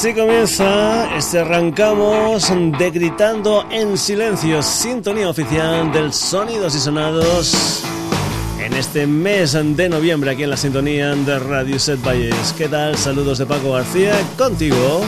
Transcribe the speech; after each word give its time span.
Así 0.00 0.14
comienza 0.14 1.14
este 1.14 1.40
arrancamos 1.40 2.50
de 2.78 2.90
Gritando 2.90 3.66
en 3.70 3.98
Silencio, 3.98 4.62
sintonía 4.62 5.28
oficial 5.28 5.92
del 5.92 6.14
Sonidos 6.14 6.74
y 6.74 6.78
Sonados 6.78 7.82
en 8.58 8.72
este 8.72 9.06
mes 9.06 9.52
de 9.52 9.88
noviembre 9.90 10.30
aquí 10.30 10.44
en 10.44 10.48
la 10.48 10.56
sintonía 10.56 11.14
de 11.14 11.38
Radio 11.38 11.78
Set 11.78 12.02
Valles. 12.02 12.54
¿Qué 12.56 12.66
tal? 12.66 12.96
Saludos 12.96 13.36
de 13.36 13.44
Paco 13.44 13.72
García 13.72 14.18
contigo 14.38 15.02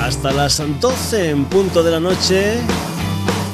hasta 0.00 0.32
las 0.32 0.60
12 0.80 1.30
en 1.30 1.44
punto 1.44 1.84
de 1.84 1.92
la 1.92 2.00
noche 2.00 2.54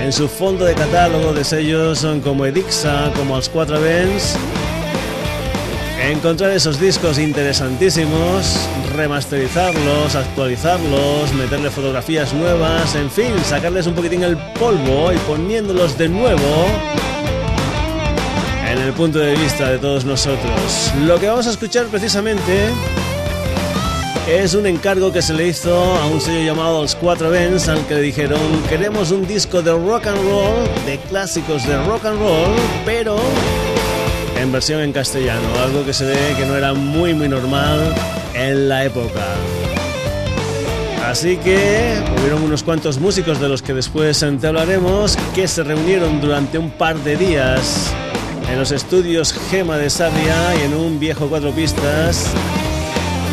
en 0.00 0.12
su 0.12 0.28
fondo 0.28 0.64
de 0.64 0.74
catálogo 0.74 1.34
de 1.34 1.44
sellos 1.44 2.06
como 2.24 2.46
Edixa, 2.46 3.12
como 3.14 3.36
Als 3.36 3.50
4 3.50 3.80
Vents, 3.80 4.36
encontrar 6.10 6.50
esos 6.50 6.80
discos 6.80 7.18
interesantísimos, 7.18 8.68
remasterizarlos, 8.94 10.14
actualizarlos, 10.14 11.32
meterle 11.34 11.70
fotografías 11.70 12.32
nuevas, 12.34 12.94
en 12.94 13.10
fin, 13.10 13.32
sacarles 13.44 13.86
un 13.86 13.94
poquitín 13.94 14.22
el 14.22 14.36
polvo 14.36 15.12
y 15.12 15.16
poniéndolos 15.18 15.96
de 15.96 16.08
nuevo 16.08 16.66
en 18.70 18.78
el 18.78 18.92
punto 18.92 19.18
de 19.18 19.34
vista 19.34 19.70
de 19.70 19.78
todos 19.78 20.04
nosotros. 20.04 20.92
Lo 21.06 21.18
que 21.18 21.28
vamos 21.28 21.46
a 21.46 21.50
escuchar 21.50 21.86
precisamente 21.86 22.68
es 24.28 24.54
un 24.54 24.66
encargo 24.66 25.12
que 25.12 25.22
se 25.22 25.32
le 25.32 25.48
hizo 25.48 25.74
a 25.74 26.06
un 26.06 26.20
sello 26.20 26.44
llamado 26.44 26.82
Los 26.82 26.96
Cuatro 26.96 27.30
Vents, 27.30 27.68
al 27.68 27.86
que 27.86 27.94
le 27.94 28.00
dijeron 28.00 28.40
queremos 28.68 29.10
un 29.10 29.26
disco 29.26 29.62
de 29.62 29.72
rock 29.72 30.06
and 30.08 30.22
roll, 30.28 30.64
de 30.86 30.98
clásicos 31.08 31.66
de 31.66 31.76
rock 31.84 32.06
and 32.06 32.18
roll, 32.18 32.54
pero 32.84 33.16
en 34.44 34.52
versión 34.52 34.82
en 34.82 34.92
castellano, 34.92 35.48
algo 35.62 35.86
que 35.86 35.94
se 35.94 36.04
ve 36.04 36.34
que 36.36 36.44
no 36.44 36.54
era 36.54 36.74
muy 36.74 37.14
muy 37.14 37.28
normal 37.28 37.94
en 38.34 38.68
la 38.68 38.84
época. 38.84 39.24
Así 41.02 41.38
que 41.38 41.94
hubieron 42.18 42.42
unos 42.42 42.62
cuantos 42.62 42.98
músicos 42.98 43.40
de 43.40 43.48
los 43.48 43.62
que 43.62 43.72
después 43.72 44.24
te 44.40 44.46
hablaremos 44.46 45.16
que 45.34 45.48
se 45.48 45.64
reunieron 45.64 46.20
durante 46.20 46.58
un 46.58 46.70
par 46.70 46.96
de 46.98 47.16
días 47.16 47.90
en 48.50 48.58
los 48.58 48.70
estudios 48.70 49.34
Gema 49.50 49.78
de 49.78 49.88
Sarria 49.88 50.54
y 50.60 50.66
en 50.66 50.74
un 50.74 51.00
viejo 51.00 51.26
cuatro 51.28 51.50
pistas 51.52 52.30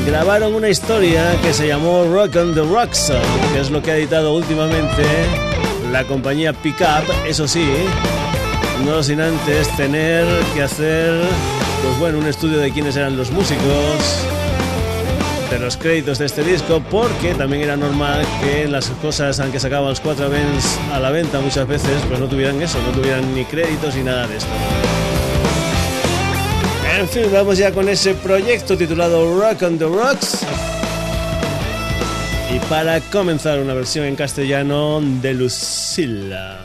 grabaron 0.06 0.56
una 0.56 0.69
historia 0.69 1.36
que 1.41 1.53
se 1.53 1.68
llamó 1.68 2.06
Rock 2.06 2.38
on 2.38 2.53
the 2.53 2.62
Rocks, 2.62 3.12
que 3.53 3.59
es 3.59 3.69
lo 3.69 3.81
que 3.81 3.91
ha 3.91 3.97
editado 3.97 4.34
últimamente 4.34 5.03
la 5.91 6.06
compañía 6.06 6.53
Pickup, 6.53 7.03
eso 7.28 7.50
sí, 7.50 7.68
no 8.86 9.03
sin 9.03 9.22
antes 9.22 9.68
tener 9.75 10.25
que 10.53 10.64
hacer, 10.64 11.22
pues 11.84 12.00
bueno, 12.00 12.19
un 12.19 12.28
estudio 12.28 12.58
de 12.58 12.72
quiénes 12.72 12.96
eran 12.96 13.18
los 13.18 13.31
músicos, 13.31 14.25
de 15.50 15.59
los 15.59 15.78
créditos 15.78 16.18
de 16.19 16.25
este 16.25 16.44
disco, 16.44 16.81
porque 16.90 17.34
también 17.34 17.64
era 17.64 17.78
normal 17.78 18.25
que 18.42 18.68
las 18.68 18.90
cosas, 19.02 19.40
aunque 19.40 19.59
sacaban 19.59 19.90
los 19.90 20.00
cuatro 20.00 20.30
bands 20.30 20.80
a 20.94 21.00
la 21.00 21.12
venta 21.12 21.40
muchas 21.40 21.68
veces, 21.68 22.02
pues 22.08 22.19
no 22.19 22.28
tuvieran 22.28 22.62
eso, 22.62 22.80
no 22.81 22.92
tuvieran 22.92 23.34
ni 23.36 23.46
créditos 23.46 23.96
ni 23.96 24.03
nada 24.03 24.28
de 24.28 24.38
esto. 24.38 24.50
En 27.00 27.08
fin, 27.09 27.24
vamos 27.31 27.58
ya 27.58 27.72
con 27.72 27.90
ese 27.90 28.13
proyecto 28.13 28.78
titulado 28.78 29.40
Rock 29.40 29.63
on 29.63 29.78
the 29.78 29.86
Rocks. 29.86 30.46
Y 32.53 32.59
para 32.69 33.00
comenzar 33.00 33.59
una 33.59 33.74
versión 33.74 34.06
en 34.06 34.16
castellano 34.16 35.00
de 35.02 35.34
Lucilla. 35.34 36.59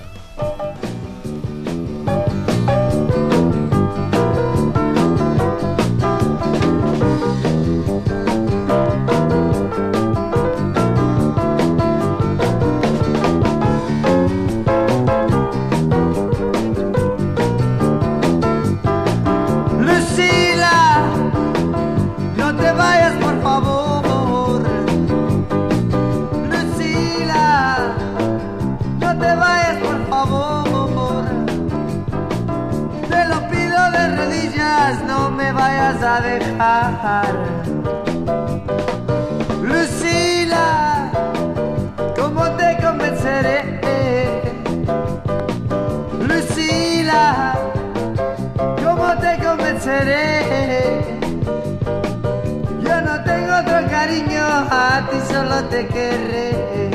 Yo 52.82 53.00
no 53.02 53.22
tengo 53.24 53.56
otro 53.56 53.88
cariño, 53.90 54.42
a 54.70 55.06
ti 55.10 55.18
solo 55.30 55.64
te 55.64 55.86
querré. 55.86 56.90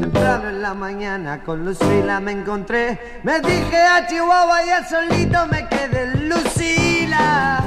Temprano 0.00 0.48
en 0.50 0.62
la 0.62 0.74
mañana 0.74 1.42
con 1.42 1.64
Lucila 1.64 2.20
me 2.20 2.32
encontré, 2.32 3.20
me 3.22 3.40
dije 3.40 3.78
a 3.78 4.06
Chihuahua 4.06 4.64
y 4.66 4.70
al 4.70 4.86
solito 4.86 5.46
me 5.46 5.66
quedé 5.68 6.14
Lucila. 6.28 7.64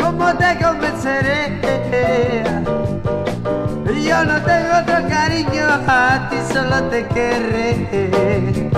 ¿Cómo 0.00 0.34
te 0.34 0.58
convenceré? 0.60 1.60
Yo 4.02 4.24
no 4.24 4.42
tengo 4.42 4.78
otro 4.82 5.08
cariño, 5.08 5.66
a 5.86 6.28
ti 6.28 6.36
solo 6.52 6.82
te 6.90 7.06
querré. 7.06 8.70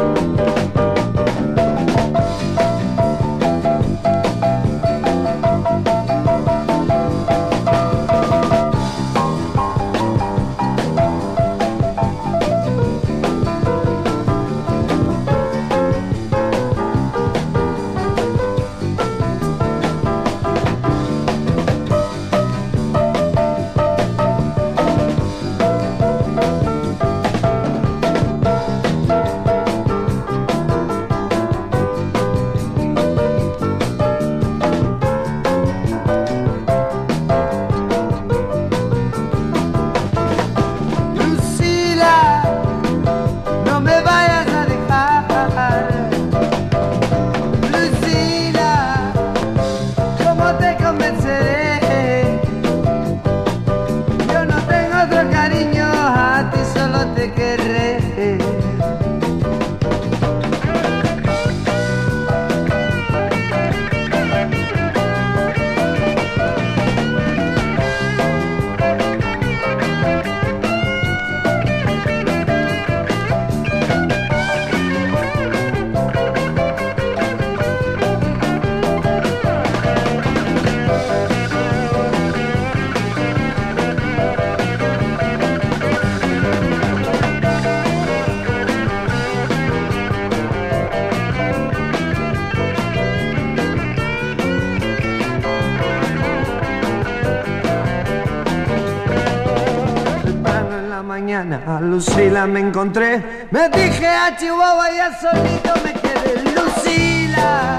Lucila 101.83 102.47
me 102.47 102.61
encontré. 102.61 103.49
Me 103.51 103.69
dije 103.69 104.07
a 104.07 104.37
Chihuahua 104.37 104.91
ya 104.93 105.21
solito 105.21 105.73
me 105.85 105.93
quedé. 105.95 106.43
Lucila, 106.55 107.79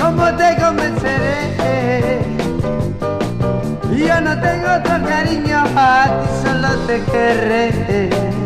¿cómo 0.00 0.24
te 0.36 0.56
convenceré? 0.60 2.20
Yo 3.92 4.20
no 4.22 4.40
tengo 4.40 4.68
otro 4.78 5.06
cariño, 5.06 5.62
a 5.76 6.06
ti 6.22 6.28
solo 6.42 6.68
te 6.86 7.02
querré. 7.04 8.39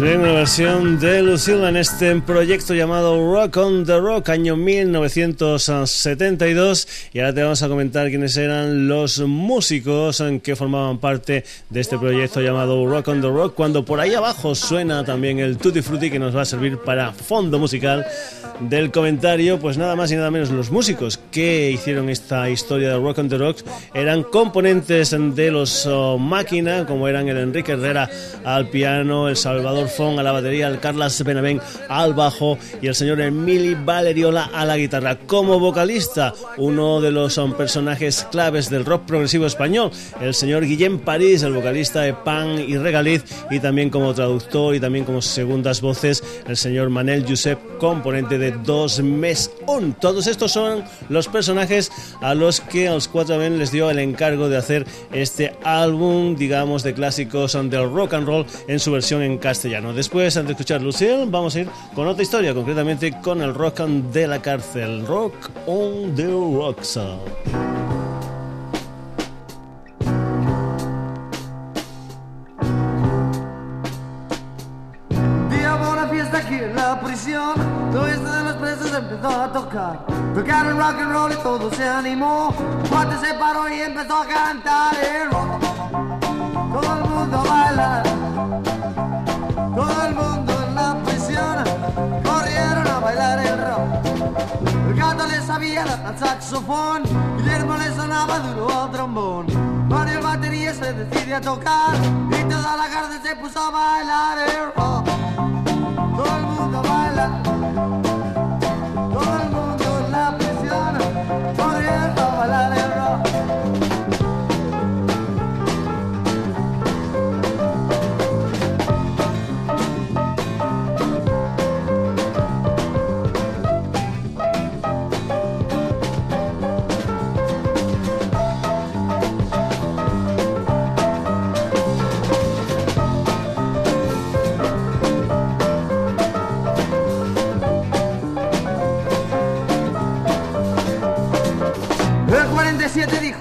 Una 0.00 0.32
versión 0.32 0.98
de 1.00 1.22
Lucille 1.22 1.68
en 1.68 1.76
este 1.76 2.14
proyecto 2.20 2.72
llamado 2.72 3.32
Rock 3.32 3.56
on 3.56 3.84
the 3.84 3.98
Rock, 3.98 4.28
año 4.28 4.54
1972. 4.56 6.86
Y 7.12 7.18
ahora 7.18 7.34
te 7.34 7.42
vamos 7.42 7.64
a 7.64 7.68
comentar 7.68 8.08
quiénes 8.08 8.36
eran 8.36 8.86
los 8.86 9.18
músicos 9.18 10.22
que 10.42 10.54
formaban 10.54 10.98
parte 10.98 11.42
de 11.68 11.80
este 11.80 11.98
proyecto 11.98 12.40
llamado 12.40 12.86
Rock 12.86 13.08
on 13.08 13.20
the 13.20 13.28
Rock. 13.28 13.54
Cuando 13.54 13.84
por 13.84 13.98
ahí 13.98 14.14
abajo 14.14 14.54
suena 14.54 15.04
también 15.04 15.40
el 15.40 15.58
Tutti 15.58 15.82
Frutti 15.82 16.10
que 16.10 16.20
nos 16.20 16.36
va 16.36 16.42
a 16.42 16.44
servir 16.44 16.78
para 16.78 17.12
fondo 17.12 17.58
musical 17.58 18.06
del 18.60 18.90
comentario, 18.90 19.58
pues 19.58 19.78
nada 19.78 19.96
más 19.96 20.10
y 20.10 20.16
nada 20.16 20.30
menos 20.30 20.50
los 20.50 20.70
músicos 20.70 21.18
que 21.30 21.70
hicieron 21.70 22.08
esta 22.08 22.50
historia 22.50 22.90
de 22.90 22.98
Rock 22.98 23.18
on 23.18 23.28
the 23.28 23.38
Rock 23.38 23.58
eran 23.94 24.22
componentes 24.22 25.10
de 25.10 25.50
los 25.50 25.86
oh, 25.86 26.18
máquina, 26.18 26.86
como 26.86 27.08
eran 27.08 27.28
el 27.28 27.38
Enrique 27.38 27.72
Herrera 27.72 28.08
al 28.44 28.68
piano, 28.68 29.28
el 29.28 29.36
Salvador 29.36 29.88
a 29.98 30.22
la 30.22 30.32
batería, 30.32 30.68
el 30.68 30.80
Carlos 30.80 31.22
Benavent 31.24 31.62
al 31.88 32.14
bajo 32.14 32.58
y 32.80 32.86
el 32.86 32.94
señor 32.94 33.20
Emili 33.20 33.74
Valeriola 33.74 34.50
a 34.52 34.64
la 34.64 34.76
guitarra. 34.76 35.18
Como 35.18 35.58
vocalista, 35.58 36.34
uno 36.56 37.00
de 37.00 37.10
los 37.10 37.40
personajes 37.56 38.26
claves 38.30 38.70
del 38.70 38.84
rock 38.84 39.06
progresivo 39.06 39.46
español, 39.46 39.90
el 40.20 40.34
señor 40.34 40.64
Guillem 40.64 40.98
París, 40.98 41.42
el 41.42 41.52
vocalista 41.52 42.00
de 42.02 42.14
Pan 42.14 42.58
y 42.58 42.76
Regaliz, 42.76 43.24
y 43.50 43.60
también 43.60 43.90
como 43.90 44.14
traductor 44.14 44.74
y 44.74 44.80
también 44.80 45.04
como 45.04 45.22
segundas 45.22 45.80
voces, 45.80 46.22
el 46.46 46.56
señor 46.56 46.90
Manel 46.90 47.24
Josep, 47.28 47.58
componente 47.78 48.38
de 48.38 48.47
Dos 48.50 49.00
Mes 49.00 49.50
Un. 49.66 49.92
Todos 49.94 50.26
estos 50.26 50.52
son 50.52 50.84
los 51.08 51.28
personajes 51.28 51.90
a 52.20 52.34
los 52.34 52.60
que 52.60 52.88
los 52.88 53.08
cuatro 53.08 53.38
Ben 53.38 53.58
les 53.58 53.70
dio 53.70 53.90
el 53.90 53.98
encargo 53.98 54.48
de 54.48 54.56
hacer 54.56 54.86
este 55.12 55.56
álbum, 55.64 56.36
digamos, 56.36 56.82
de 56.82 56.94
clásicos 56.94 57.52
del 57.52 57.90
rock 57.92 58.14
and 58.14 58.26
roll 58.26 58.46
en 58.66 58.80
su 58.80 58.92
versión 58.92 59.22
en 59.22 59.38
castellano. 59.38 59.92
Después, 59.92 60.36
antes 60.36 60.48
de 60.48 60.52
escuchar 60.52 60.82
Lucille, 60.82 61.26
vamos 61.26 61.54
a 61.56 61.60
ir 61.60 61.68
con 61.94 62.06
otra 62.06 62.22
historia, 62.22 62.54
concretamente 62.54 63.18
con 63.20 63.42
el 63.42 63.54
rock 63.54 63.78
de 63.80 64.26
la 64.26 64.40
cárcel, 64.40 65.06
Rock 65.06 65.50
on 65.66 66.14
the 66.14 66.26
Rocks. 66.26 66.98
Tocaron 80.38 80.78
rock 80.78 81.00
and 81.00 81.10
roll 81.10 81.32
y 81.32 81.36
todo 81.42 81.68
se 81.74 81.82
animó. 81.82 82.54
Cuando 82.88 83.20
se 83.20 83.34
paró 83.34 83.68
y 83.68 83.80
empezó 83.80 84.18
a 84.18 84.24
cantar 84.24 84.94
el 84.94 85.32
rock. 85.32 85.60
Todo 86.72 86.96
el 86.96 87.10
mundo 87.10 87.42
baila. 87.42 88.02
Todo 89.74 90.06
el 90.06 90.14
mundo 90.14 90.64
en 90.64 90.74
la 90.76 90.94
prisión 91.02 91.64
corrieron 92.22 92.86
a 92.86 93.00
bailar 93.00 93.38
el 93.40 93.58
rock. 93.58 94.86
El 94.88 94.94
gato 94.94 95.26
le 95.26 95.40
sabía 95.42 95.82
al 95.82 96.16
saxofón, 96.16 97.02
Guillermo 97.38 97.76
le 97.76 97.92
sonaba 97.96 98.38
duro 98.38 98.82
al 98.84 98.92
trombón. 98.92 99.88
Mario 99.88 100.18
el 100.18 100.24
batería 100.24 100.72
se 100.72 100.92
decide 100.92 101.34
a 101.34 101.40
tocar 101.40 101.96
y 102.30 102.44
toda 102.44 102.76
la 102.76 102.88
cárcel 102.88 103.20
se 103.24 103.34
puso 103.34 103.60
a 103.60 103.70
bailar 103.70 104.38
el 104.38 104.72
rock. 104.76 105.07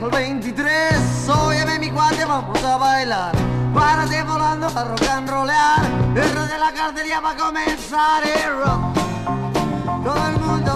El 0.08 0.12
23 0.12 1.30
Óyeme 1.30 1.80
mi 1.80 1.90
cuate, 1.90 2.26
vamos 2.26 2.64
a 2.64 2.78
bailar. 2.78 3.36
Párate 3.74 4.24
volando 4.24 4.68
a 4.68 4.84
rock 4.86 5.04
and 5.10 5.30
rollear 5.30 5.86
El 6.16 6.48
de 6.48 6.58
la 6.58 6.72
cárcel 6.74 7.08
ya 7.08 7.20
va 7.20 7.36
comenzar 7.36 8.24
el 8.24 8.58
rock. 8.64 10.04
Todo 10.04 10.28
el 10.28 10.40
mundo 10.40 10.67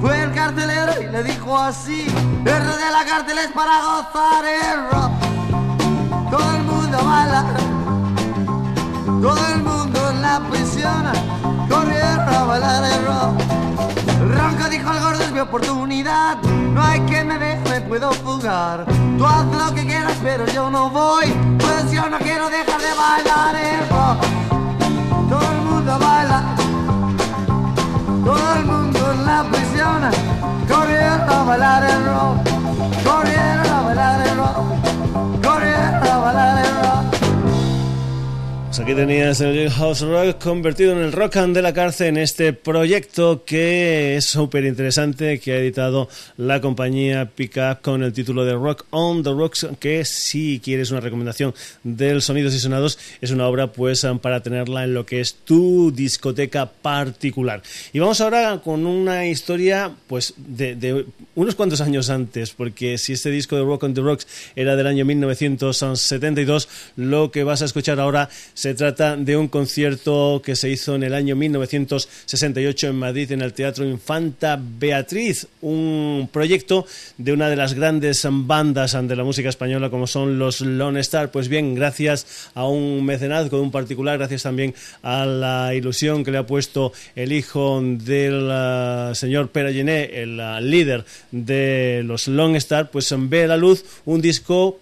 Fue 0.00 0.22
el 0.22 0.32
cartelero 0.32 0.92
y 1.02 1.06
le 1.06 1.22
dijo 1.22 1.58
así, 1.58 2.06
el 2.06 2.44
de 2.44 2.90
la 2.90 3.04
cárcel 3.06 3.36
es 3.38 3.52
para 3.52 3.82
gozar 3.82 4.42
el 4.44 4.90
rock. 4.90 6.30
Todo 6.30 6.56
el 6.56 6.62
mundo 6.62 6.98
baila, 7.04 7.44
todo 9.20 9.48
el 9.48 9.62
mundo 9.62 10.10
en 10.10 10.22
la 10.22 10.40
prisión, 10.50 11.04
corriendo 11.68 12.32
a 12.32 12.44
bailar 12.44 12.84
el 12.84 13.04
rock. 13.04 13.40
El 14.22 14.34
ronco 14.34 14.68
dijo 14.70 14.90
el 14.90 15.00
gordo 15.00 15.22
es 15.22 15.32
mi 15.32 15.40
oportunidad, 15.40 16.38
no 16.42 16.82
hay 16.82 17.00
que 17.00 17.22
me 17.22 17.38
deje, 17.38 17.68
me 17.68 17.80
puedo 17.82 18.12
fugar. 18.12 18.86
Tú 19.18 19.26
haz 19.26 19.44
lo 19.44 19.74
que 19.74 19.84
quieras, 19.84 20.16
pero 20.22 20.46
yo 20.46 20.70
no 20.70 20.88
voy, 20.88 21.26
pues 21.58 21.92
yo 21.92 22.08
no 22.08 22.18
quiero 22.18 22.48
dejar 22.48 22.80
de 22.80 22.94
bailar 22.94 23.56
el 23.56 23.88
rock 23.90 24.42
mundo 25.82 25.98
baila, 25.98 26.54
todo 28.24 28.54
el 28.54 28.64
mundo 28.64 28.81
la 29.16 29.44
prisión, 29.44 30.02
corriendo 30.68 31.32
a 31.32 31.44
bailar 31.44 31.84
el 31.84 32.04
rock, 32.04 32.36
corriendo 33.04 33.74
a 33.74 33.82
bailar 33.82 34.26
el 34.26 34.36
rock, 34.36 35.42
corriendo 35.42 36.12
a 36.12 36.18
bailar 36.18 36.58
el 36.58 36.74
rock. 36.76 36.81
Aquí 38.82 38.94
tenías 38.96 39.40
el 39.40 39.70
House 39.70 40.00
Rock 40.00 40.42
convertido 40.42 40.90
en 40.90 40.98
el 40.98 41.12
rock 41.12 41.36
and 41.36 41.54
de 41.54 41.62
la 41.62 41.72
cárcel 41.72 42.08
en 42.08 42.16
este 42.16 42.52
proyecto 42.52 43.44
que 43.44 44.16
es 44.16 44.24
súper 44.24 44.64
interesante 44.64 45.38
que 45.38 45.52
ha 45.52 45.58
editado 45.58 46.08
la 46.36 46.60
compañía 46.60 47.30
Pickup 47.32 47.80
con 47.80 48.02
el 48.02 48.12
título 48.12 48.44
de 48.44 48.54
Rock 48.54 48.86
on 48.90 49.22
the 49.22 49.30
Rocks 49.30 49.68
que 49.78 50.04
si 50.04 50.60
quieres 50.64 50.90
una 50.90 50.98
recomendación 50.98 51.54
del 51.84 52.22
Sonidos 52.22 52.54
y 52.54 52.58
Sonados 52.58 52.98
es 53.20 53.30
una 53.30 53.46
obra 53.46 53.68
pues 53.68 54.04
para 54.20 54.42
tenerla 54.42 54.82
en 54.82 54.94
lo 54.94 55.06
que 55.06 55.20
es 55.20 55.34
tu 55.34 55.92
discoteca 55.92 56.66
particular. 56.66 57.62
Y 57.92 58.00
vamos 58.00 58.20
ahora 58.20 58.62
con 58.64 58.84
una 58.84 59.28
historia 59.28 59.92
pues 60.08 60.34
de, 60.36 60.74
de 60.74 61.06
unos 61.36 61.54
cuantos 61.54 61.80
años 61.80 62.10
antes 62.10 62.50
porque 62.50 62.98
si 62.98 63.12
este 63.12 63.30
disco 63.30 63.54
de 63.54 63.62
Rock 63.62 63.84
on 63.84 63.94
the 63.94 64.00
Rocks 64.00 64.26
era 64.56 64.74
del 64.74 64.88
año 64.88 65.04
1972 65.04 66.68
lo 66.96 67.30
que 67.30 67.44
vas 67.44 67.62
a 67.62 67.66
escuchar 67.66 68.00
ahora 68.00 68.28
se 68.54 68.71
trata 68.74 69.16
de 69.16 69.36
un 69.36 69.48
concierto 69.48 70.42
que 70.44 70.56
se 70.56 70.70
hizo 70.70 70.94
en 70.94 71.02
el 71.02 71.14
año 71.14 71.36
1968 71.36 72.88
en 72.88 72.94
Madrid 72.96 73.32
en 73.32 73.42
el 73.42 73.52
Teatro 73.52 73.84
Infanta 73.84 74.60
Beatriz, 74.60 75.46
un 75.60 76.28
proyecto 76.32 76.86
de 77.18 77.32
una 77.32 77.48
de 77.48 77.56
las 77.56 77.74
grandes 77.74 78.26
bandas 78.30 78.92
de 78.92 79.16
la 79.16 79.24
música 79.24 79.48
española 79.48 79.90
como 79.90 80.06
son 80.06 80.38
los 80.38 80.60
Lone 80.60 81.00
Star. 81.00 81.30
Pues 81.30 81.48
bien, 81.48 81.74
gracias 81.74 82.50
a 82.54 82.66
un 82.66 83.04
mecenazgo 83.04 83.56
de 83.56 83.62
un 83.62 83.70
particular, 83.70 84.18
gracias 84.18 84.42
también 84.42 84.74
a 85.02 85.26
la 85.26 85.74
ilusión 85.74 86.24
que 86.24 86.30
le 86.30 86.38
ha 86.38 86.46
puesto 86.46 86.92
el 87.14 87.32
hijo 87.32 87.80
del 87.82 88.48
uh, 88.50 89.14
señor 89.14 89.50
Pere 89.50 89.72
Gené, 89.72 90.22
el 90.22 90.38
uh, 90.38 90.60
líder 90.60 91.04
de 91.30 92.02
los 92.04 92.28
Lone 92.28 92.58
Star, 92.58 92.90
pues 92.90 93.12
ve 93.16 93.44
a 93.44 93.48
la 93.48 93.56
luz 93.56 93.84
un 94.04 94.20
disco 94.20 94.78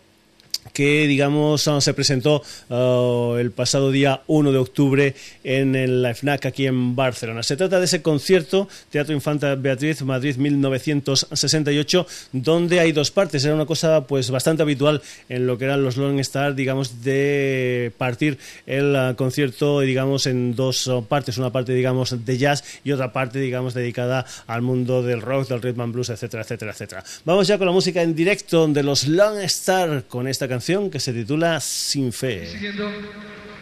que 0.73 1.07
digamos 1.07 1.69
se 1.81 1.95
presentó 1.95 2.43
uh, 2.69 3.37
el 3.37 3.51
pasado 3.51 3.91
día 3.91 4.23
1 4.27 4.53
de 4.53 4.59
octubre 4.59 5.15
en 5.45 5.75
el 5.75 6.07
FNAC 6.15 6.47
aquí 6.47 6.67
en 6.67 6.97
Barcelona. 6.97 7.43
Se 7.43 7.57
trata 7.57 7.79
de 7.79 7.85
ese 7.87 8.03
concierto 8.03 8.69
Teatro 8.91 9.15
Infanta 9.15 9.55
Beatriz 9.55 10.03
Madrid 10.03 10.37
1968 10.37 12.07
donde 12.33 12.81
hay 12.81 12.93
dos 12.93 13.11
partes. 13.11 13.45
Era 13.45 13.55
una 13.55 13.67
cosa 13.67 14.07
pues 14.07 14.31
bastante 14.31 14.63
habitual 14.63 15.03
en 15.29 15.47
lo 15.47 15.59
que 15.59 15.65
eran 15.65 15.83
los 15.83 15.97
Long 15.97 16.19
Star, 16.21 16.55
digamos 16.55 17.03
de 17.03 17.93
partir 17.99 18.39
el 18.67 18.95
uh, 18.95 19.17
concierto 19.17 19.81
digamos 19.81 20.27
en 20.27 20.55
dos 20.55 20.91
partes, 21.09 21.39
una 21.39 21.51
parte 21.51 21.73
digamos 21.73 22.25
de 22.25 22.39
jazz 22.39 22.65
y 22.85 22.93
otra 22.93 23.13
parte 23.13 23.39
digamos 23.39 23.75
dedicada 23.75 24.27
al 24.47 24.63
mundo 24.63 25.03
del 25.03 25.21
rock, 25.21 25.49
del 25.49 25.63
rhythm 25.63 25.81
and 25.81 25.93
blues, 25.93 26.11
etcétera, 26.11 26.43
etcétera, 26.43 26.73
etcétera. 26.73 27.05
Vamos 27.25 27.47
ya 27.49 27.59
con 27.59 27.67
la 27.67 27.73
música 27.73 28.03
en 28.03 28.15
directo 28.15 28.67
de 28.69 28.83
los 28.83 29.07
Long 29.07 29.39
Star 29.39 30.05
con 30.09 30.29
esta 30.29 30.49
canción 30.51 30.91
que 30.91 30.99
se 30.99 31.13
titula 31.13 31.61
Sin 31.61 32.13
Fe. 32.13 32.45
Siguiendo 32.45 32.91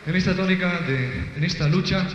en 0.06 0.16
esta 0.16 0.34
tónica, 0.34 0.80
de, 0.88 1.34
en 1.36 1.44
esta 1.44 1.68
lucha 1.68 2.08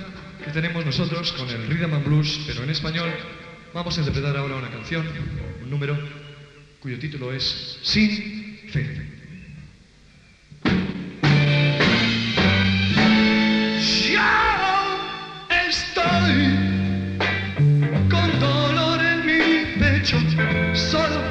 que 0.43 0.49
tenemos 0.49 0.83
nosotros 0.83 1.31
con 1.33 1.47
el 1.47 1.67
rhythm 1.67 1.93
and 1.93 2.03
blues, 2.03 2.39
pero 2.47 2.63
en 2.63 2.71
español, 2.71 3.09
vamos 3.71 3.95
a 3.95 4.01
interpretar 4.01 4.35
ahora 4.35 4.55
una 4.55 4.71
canción, 4.71 5.05
un 5.63 5.69
número 5.69 5.95
cuyo 6.79 6.97
título 6.97 7.31
es 7.31 7.77
Sin 7.83 8.57
Fe. 8.69 9.11
Ya 14.11 15.47
estoy 15.67 16.57
con 18.09 18.39
dolor 18.39 18.99
en 19.05 19.23
mi 19.23 19.79
pecho, 19.79 20.17
solo, 20.73 21.21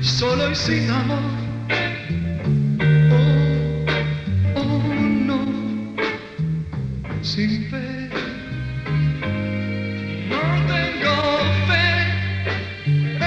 solo 0.00 0.52
y 0.52 0.54
sin 0.54 0.88
amor. 0.88 1.40
Sin 7.30 7.64
fe. 7.70 8.08
No 10.28 10.42
tengo 10.66 11.16
fe 11.68 11.86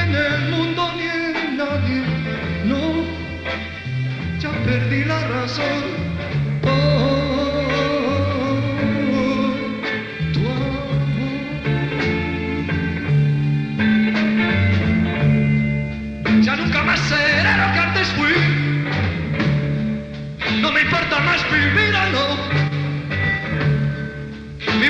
en 0.01 0.15
el 0.15 0.51
mundo 0.51 0.91
ni 0.97 1.03
en 1.03 1.57
nadie, 1.57 2.01
no, 2.65 2.81
ya 4.41 4.51
perdí 4.65 5.05
la 5.05 5.19
razón. 5.27 5.92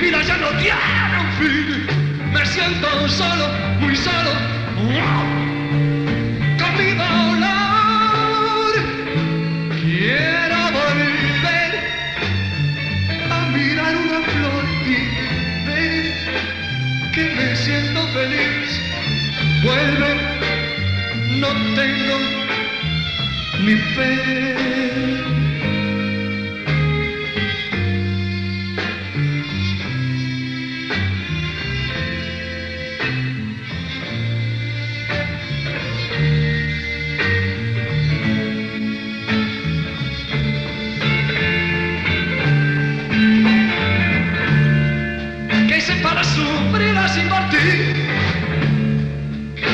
Vida 0.03 0.21
ya 0.23 0.37
no 0.37 0.49
tiene 0.61 1.15
un 1.23 1.31
fin. 1.39 1.87
Me 2.33 2.45
siento 2.45 2.87
solo, 3.07 3.45
muy 3.79 3.95
solo. 3.95 4.31
Con 6.59 6.71
mi 6.79 6.89
dolor. 7.03 8.73
Quiero 9.81 10.59
volver 10.79 11.71
a 13.31 13.39
mirar 13.55 13.93
una 14.05 14.19
flor 14.33 14.63
y 14.85 14.97
ver 15.67 16.05
que 17.13 17.23
me 17.37 17.55
siento 17.55 18.01
feliz. 18.17 18.69
Vuelve, 19.63 20.11
no 21.41 21.49
tengo 21.79 22.15
ni 23.65 23.75
fe. 23.95 25.52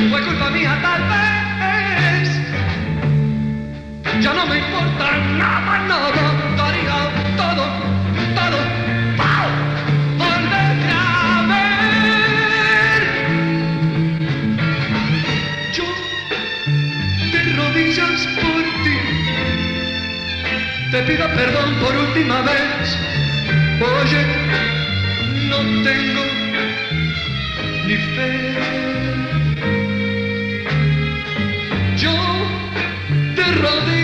Fue 0.10 0.22
culpa 0.24 0.50
mía 0.50 0.76
tal 0.82 1.02
vez. 1.04 2.30
Ya 4.22 4.34
no 4.34 4.46
me 4.48 4.58
importa 4.58 5.18
nada, 5.38 5.80
nada. 5.88 6.24
Daría 6.58 6.98
todo, 7.38 7.64
todo. 8.34 8.60
¡Pau! 9.18 9.50
A 10.22 11.46
ver. 11.48 13.02
Yo 15.74 15.86
de 17.32 17.42
rodillas 17.54 18.20
por 18.42 18.64
ti. 18.84 18.98
Te 20.92 21.00
pido 21.04 21.26
perdón 21.36 21.70
por 21.82 21.96
última 21.96 22.42
vez. 22.42 22.98
Oye, 23.80 24.22
no 25.50 25.58
tengo 25.84 26.24
ni 27.86 27.96
fe. 27.96 28.89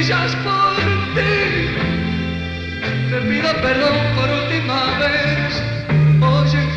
Rodillas 0.05 0.35
por 0.43 0.75
ti 1.15 1.69
te 3.09 3.21
pido 3.21 3.61
perdón 3.61 3.97
por 4.15 4.29
última 4.29 4.99
vez. 4.99 5.63
Oye, 6.21 6.67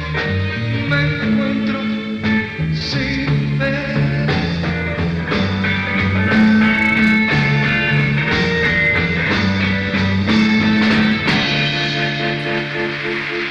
me 0.88 1.00
encuentro 1.02 1.80
sin 2.74 3.58
fe. 3.58 4.26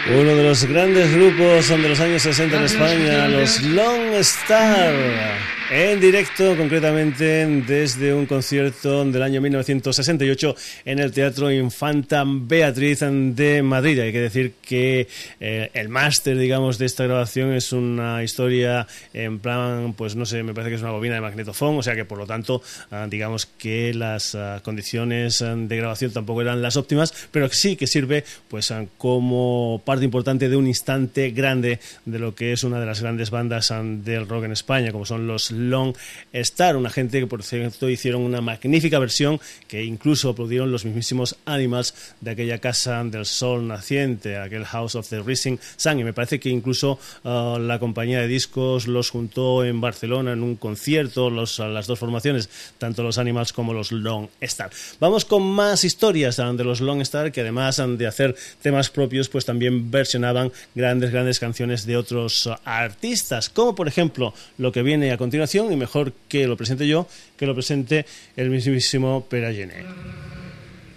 Uno 0.09 0.35
de 0.35 0.43
los 0.43 0.65
grandes 0.65 1.13
grupos 1.13 1.69
de 1.69 1.77
los 1.89 1.99
años 1.99 2.21
60 2.23 2.57
en 2.57 2.63
España, 2.63 3.27
los 3.27 3.61
Long 3.61 4.13
Star. 4.15 5.56
En 5.69 5.99
directo, 5.99 6.55
concretamente 6.55 7.45
desde 7.45 8.13
un 8.13 8.25
concierto 8.25 9.03
del 9.03 9.21
año 9.21 9.41
1968 9.41 10.55
en 10.85 10.99
el 10.99 11.11
Teatro 11.11 11.51
Infanta 11.51 12.23
Beatriz 12.25 13.01
de 13.01 13.61
Madrid. 13.61 13.99
Hay 13.99 14.13
que 14.13 14.21
decir 14.21 14.53
que 14.61 15.09
eh, 15.41 15.69
el 15.73 15.89
máster, 15.89 16.37
digamos, 16.37 16.77
de 16.77 16.85
esta 16.85 17.03
grabación 17.03 17.51
es 17.51 17.73
una 17.73 18.23
historia 18.23 18.87
en 19.13 19.39
plan, 19.39 19.91
pues 19.91 20.15
no 20.15 20.25
sé, 20.25 20.41
me 20.41 20.53
parece 20.53 20.69
que 20.69 20.75
es 20.77 20.81
una 20.81 20.91
bobina 20.91 21.15
de 21.15 21.21
magnetofón, 21.21 21.77
o 21.77 21.83
sea 21.83 21.95
que 21.95 22.05
por 22.05 22.17
lo 22.17 22.25
tanto, 22.25 22.61
ah, 22.91 23.05
digamos 23.09 23.45
que 23.45 23.93
las 23.93 24.35
ah, 24.35 24.61
condiciones 24.63 25.41
ah, 25.41 25.53
de 25.53 25.75
grabación 25.75 26.11
tampoco 26.11 26.43
eran 26.43 26.61
las 26.61 26.77
óptimas, 26.77 27.13
pero 27.29 27.49
sí 27.49 27.75
que 27.75 27.87
sirve 27.87 28.23
pues 28.47 28.73
como 28.97 29.81
parte 29.83 30.05
importante 30.05 30.47
de 30.47 30.55
un 30.55 30.65
instante 30.67 31.31
grande 31.31 31.81
de 32.05 32.19
lo 32.19 32.35
que 32.35 32.53
es 32.53 32.63
una 32.63 32.79
de 32.79 32.85
las 32.85 33.01
grandes 33.01 33.31
bandas 33.31 33.73
del 33.85 34.29
rock 34.29 34.45
en 34.45 34.53
España, 34.53 34.93
como 34.93 35.05
son 35.05 35.27
los 35.27 35.57
Long 35.69 35.95
Star, 36.33 36.75
una 36.75 36.89
gente 36.89 37.19
que 37.19 37.27
por 37.27 37.43
cierto 37.43 37.89
hicieron 37.89 38.21
una 38.21 38.41
magnífica 38.41 38.99
versión 38.99 39.39
que 39.67 39.83
incluso 39.83 40.29
aplaudieron 40.29 40.71
los 40.71 40.85
mismísimos 40.85 41.37
Animals 41.45 41.93
de 42.21 42.31
aquella 42.31 42.59
casa 42.59 43.03
del 43.03 43.25
sol 43.25 43.67
naciente, 43.67 44.37
aquel 44.37 44.65
House 44.65 44.95
of 44.95 45.09
the 45.09 45.21
Rising 45.21 45.57
Sun, 45.75 45.99
y 45.99 46.03
me 46.03 46.13
parece 46.13 46.39
que 46.39 46.49
incluso 46.49 46.99
uh, 47.23 47.57
la 47.59 47.79
compañía 47.79 48.21
de 48.21 48.27
discos 48.27 48.87
los 48.87 49.09
juntó 49.09 49.63
en 49.63 49.81
Barcelona 49.81 50.33
en 50.33 50.43
un 50.43 50.55
concierto, 50.55 51.29
los, 51.29 51.59
las 51.59 51.87
dos 51.87 51.99
formaciones, 51.99 52.49
tanto 52.77 53.03
los 53.03 53.17
Animals 53.17 53.53
como 53.53 53.73
los 53.73 53.91
Long 53.91 54.27
Star. 54.41 54.69
Vamos 54.99 55.25
con 55.25 55.43
más 55.43 55.83
historias 55.83 56.37
de 56.37 56.63
los 56.63 56.81
Long 56.81 57.01
Star, 57.01 57.31
que 57.31 57.41
además 57.41 57.81
de 57.97 58.07
hacer 58.07 58.35
temas 58.61 58.89
propios, 58.89 59.29
pues 59.29 59.45
también 59.45 59.91
versionaban 59.91 60.51
grandes, 60.75 61.11
grandes 61.11 61.39
canciones 61.39 61.85
de 61.85 61.97
otros 61.97 62.49
artistas, 62.63 63.49
como 63.49 63.75
por 63.75 63.87
ejemplo 63.87 64.33
lo 64.57 64.71
que 64.71 64.83
viene 64.83 65.11
a 65.11 65.17
continuación, 65.17 65.46
y 65.55 65.75
mejor 65.77 66.13
que 66.27 66.45
lo 66.45 66.57
presente 66.57 66.87
yo, 66.87 67.07
que 67.37 67.45
lo 67.45 67.53
presente 67.53 68.05
el 68.35 68.49
mismísimo 68.49 69.25
Peragene. 69.29 69.85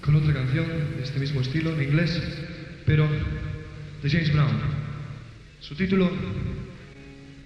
Con 0.00 0.16
otra 0.16 0.32
canción 0.32 0.66
de 0.96 1.04
este 1.04 1.20
mismo 1.20 1.40
estilo, 1.40 1.72
en 1.74 1.82
inglés, 1.82 2.20
pero 2.84 3.08
de 4.02 4.10
James 4.10 4.32
Brown. 4.32 4.60
Su 5.60 5.74
título 5.76 6.10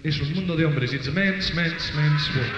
es 0.03 0.19
Un 0.19 0.33
mundo 0.33 0.55
de 0.55 0.65
hombres. 0.65 0.93
It's 0.93 1.07
a 1.07 1.11
man's, 1.11 1.53
man's, 1.53 1.93
man's 1.93 2.29
world. 2.35 2.51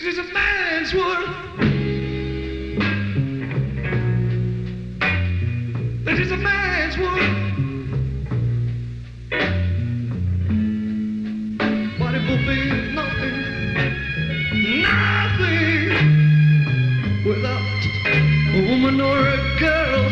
Is 0.00 0.18
a 0.18 0.24
man's 0.32 0.94
world. 0.94 1.45
Is 6.26 6.32
a 6.32 6.36
man's 6.38 6.98
world. 6.98 7.20
But 12.00 12.14
it 12.14 12.22
will 12.28 12.44
be 12.50 12.60
nothing, 12.92 13.36
nothing 14.82 15.88
without 17.24 17.80
a 18.06 18.60
woman 18.68 19.00
or 19.00 19.18
a 19.28 19.58
girl. 19.60 20.05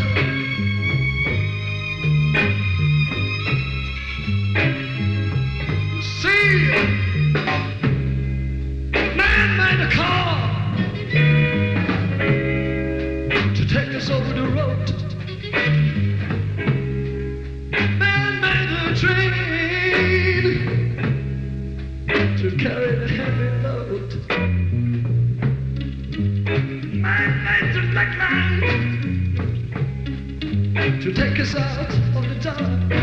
Line 31.53 31.77
to 31.77 31.85
take 31.85 31.91
us 31.91 32.17
out 32.17 32.25
of 32.25 32.29
the 32.29 32.35
dark. 32.37 32.94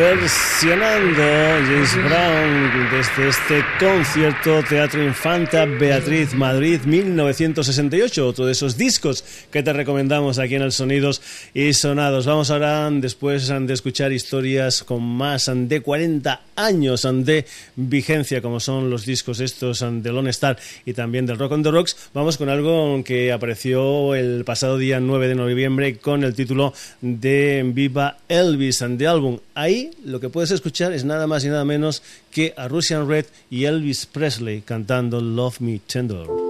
Versionando 0.00 1.22
James 1.66 1.94
Brown 1.96 2.79
desde 2.90 3.28
este 3.28 3.64
concierto 3.78 4.64
Teatro 4.68 5.04
Infanta 5.04 5.64
Beatriz 5.64 6.34
Madrid 6.34 6.80
1968, 6.84 8.26
otro 8.26 8.46
de 8.46 8.52
esos 8.52 8.76
discos 8.76 9.24
que 9.52 9.62
te 9.62 9.72
recomendamos 9.72 10.40
aquí 10.40 10.56
en 10.56 10.62
el 10.62 10.72
Sonidos 10.72 11.22
y 11.54 11.72
Sonados. 11.72 12.26
Vamos 12.26 12.50
ahora, 12.50 12.90
después 12.90 13.46
de 13.48 13.72
escuchar 13.72 14.12
historias 14.12 14.82
con 14.82 15.02
más 15.02 15.50
de 15.54 15.80
40 15.80 16.40
años 16.56 17.06
de 17.12 17.46
vigencia, 17.76 18.42
como 18.42 18.58
son 18.58 18.90
los 18.90 19.06
discos 19.06 19.38
estos 19.38 19.84
de 19.88 20.12
Lone 20.12 20.30
Star 20.30 20.58
y 20.84 20.92
también 20.92 21.26
del 21.26 21.38
Rock 21.38 21.52
on 21.52 21.62
the 21.62 21.70
Rocks, 21.70 22.10
vamos 22.12 22.38
con 22.38 22.48
algo 22.48 23.04
que 23.04 23.30
apareció 23.30 24.16
el 24.16 24.44
pasado 24.44 24.78
día 24.78 24.98
9 24.98 25.28
de 25.28 25.34
noviembre 25.36 25.96
con 25.98 26.24
el 26.24 26.34
título 26.34 26.72
de 27.00 27.62
Viva 27.72 28.18
Elvis 28.28 28.84
de 28.88 29.06
álbum. 29.06 29.38
Ahí 29.54 29.90
lo 30.04 30.18
que 30.18 30.28
puedes 30.28 30.50
escuchar 30.50 30.92
es 30.92 31.04
nada 31.04 31.26
más 31.26 31.44
y 31.44 31.48
nada 31.48 31.64
menos 31.64 32.02
que 32.30 32.54
a 32.56 32.68
Russian 32.80 33.06
Red 33.06 33.26
y 33.50 33.66
Elvis 33.66 34.06
Presley 34.06 34.62
cantando 34.62 35.20
Love 35.20 35.60
Me 35.60 35.80
Tender. 35.86 36.49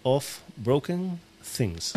of 0.02 0.38
Broken 0.56 1.18
Things. 1.56 1.94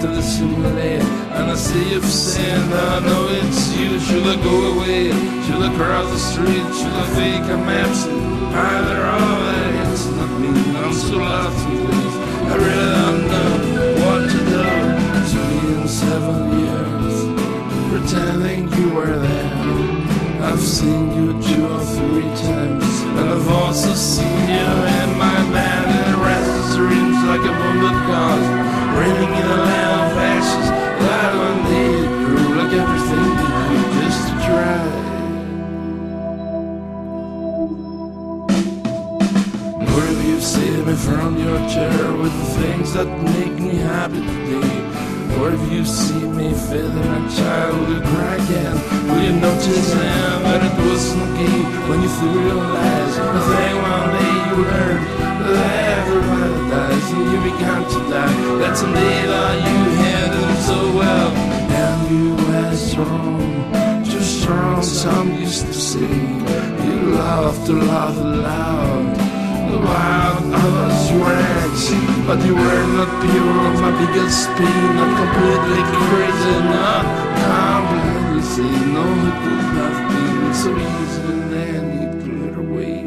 to 0.00 0.06
the 0.06 0.22
simile 0.22 1.02
And 1.36 1.50
I 1.50 1.54
see 1.54 1.92
you 1.92 2.00
for 2.00 2.06
sin 2.06 2.72
I 2.72 3.00
know 3.00 3.28
it's 3.28 3.76
you 3.76 4.00
Should 4.00 4.26
I 4.26 4.36
go 4.42 4.56
away? 4.72 5.10
Should 5.44 5.62
I 5.68 5.70
cross 5.76 6.10
the 6.10 6.18
street? 6.18 6.66
Should 6.78 6.96
I 7.02 7.06
fake 7.16 7.46
I'm 7.54 7.68
absent? 7.68 8.22
Either 8.54 9.00
of 9.16 9.92
It's 9.92 10.06
not 10.16 10.40
me 10.40 10.48
I'm 10.78 10.92
so 10.94 11.16
lost 11.18 11.68
in 11.68 11.86
this 11.86 12.14
I 12.50 12.56
really 12.64 12.90
don't 12.96 13.22
know 13.32 13.52
What 14.00 14.20
to 14.32 14.40
do 14.52 14.64
To 15.30 15.38
me 15.48 15.82
in 15.82 15.88
seven 15.88 16.38
years 16.64 17.16
Pretending 17.90 18.72
you 18.72 18.94
were 18.94 19.18
there 19.18 19.60
I've 20.48 20.60
seen 20.60 21.12
you 21.12 21.32
two 21.42 21.66
or 21.66 21.84
three 21.94 22.30
times 22.48 23.02
And 23.18 23.28
I've 23.28 23.48
also 23.48 23.92
seen 23.92 24.48
you 24.48 24.89
feeling 46.68 46.98
a 46.98 47.49
but 72.30 72.46
you 72.46 72.54
were 72.54 72.86
not 72.96 73.10
pure. 73.22 73.70
My 73.82 73.90
biggest 73.98 74.46
pain, 74.56 74.94
not 74.94 75.12
completely 75.20 75.82
crazy, 75.96 76.56
not 76.70 77.04
completely. 77.42 78.70
No, 78.94 79.04
it 79.28 79.36
could 79.42 79.64
have 79.78 79.98
been 80.10 80.54
so 80.54 80.70
easy, 80.78 81.22
and 81.32 81.44
then 81.52 81.82
you 81.98 82.08
cleared 82.22 82.58
away. 82.66 82.98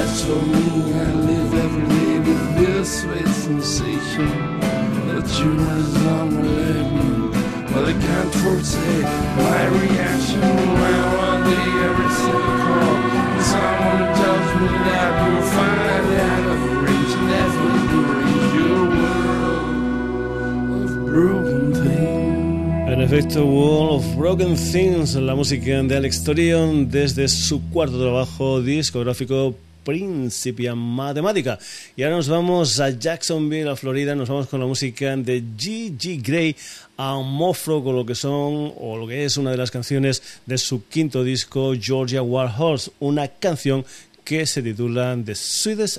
As 0.00 0.24
for 0.24 0.40
me, 0.52 0.66
I 0.94 1.12
live 1.28 1.52
every 1.66 1.86
day 1.94 2.18
with 2.26 2.42
this 2.56 3.02
sweet 3.02 3.28
sensation 3.28 4.61
efecto, 23.14 23.44
Wall 23.44 23.90
of 23.90 24.16
Broken 24.16 24.56
Things, 24.56 25.16
la 25.16 25.34
música 25.34 25.82
de 25.82 25.96
Alex 25.98 26.24
Torion 26.24 26.90
desde 26.90 27.28
su 27.28 27.60
cuarto 27.68 28.00
trabajo 28.00 28.62
discográfico 28.62 29.54
Principia 29.84 30.74
Matemática. 30.74 31.58
Y 31.94 32.04
ahora 32.04 32.16
nos 32.16 32.28
vamos 32.30 32.80
a 32.80 32.88
Jacksonville, 32.88 33.76
Florida, 33.76 34.14
nos 34.14 34.30
vamos 34.30 34.46
con 34.46 34.60
la 34.60 34.66
música 34.66 35.14
de 35.14 35.42
G.G. 35.42 36.22
Gray 36.22 36.56
a 36.96 37.16
Mofro 37.18 37.84
con 37.84 37.96
lo 37.96 38.06
que 38.06 38.14
son 38.14 38.72
o 38.78 38.96
lo 38.96 39.06
que 39.06 39.26
es 39.26 39.36
una 39.36 39.50
de 39.50 39.58
las 39.58 39.70
canciones 39.70 40.22
de 40.46 40.56
su 40.56 40.86
quinto 40.86 41.22
disco 41.22 41.74
Georgia 41.78 42.22
War 42.22 42.50
Horse, 42.58 42.92
una 42.98 43.28
canción 43.28 43.84
que 44.24 44.46
se 44.46 44.62
titula 44.62 45.18
The 45.22 45.34
Sweetest 45.34 45.98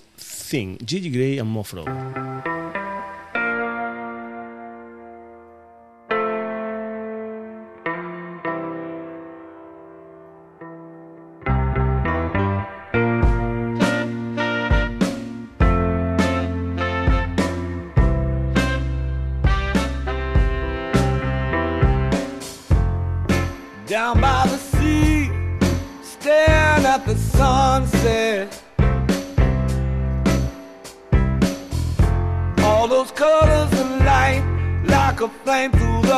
Thing, 0.49 0.77
Gigi 0.83 1.11
Gray 1.11 1.37
and 1.37 2.82
a 35.23 35.29
flame 35.29 35.71
through 35.71 36.01
the 36.01 36.12